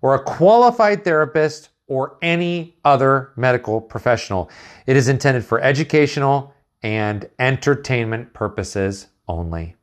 or 0.00 0.14
a 0.14 0.22
qualified 0.22 1.04
therapist, 1.04 1.68
or 1.88 2.16
any 2.22 2.76
other 2.84 3.32
medical 3.36 3.80
professional. 3.80 4.50
It 4.86 4.96
is 4.96 5.08
intended 5.08 5.44
for 5.44 5.60
educational 5.60 6.54
and 6.82 7.28
entertainment 7.38 8.32
purposes 8.32 9.08
only. 9.26 9.77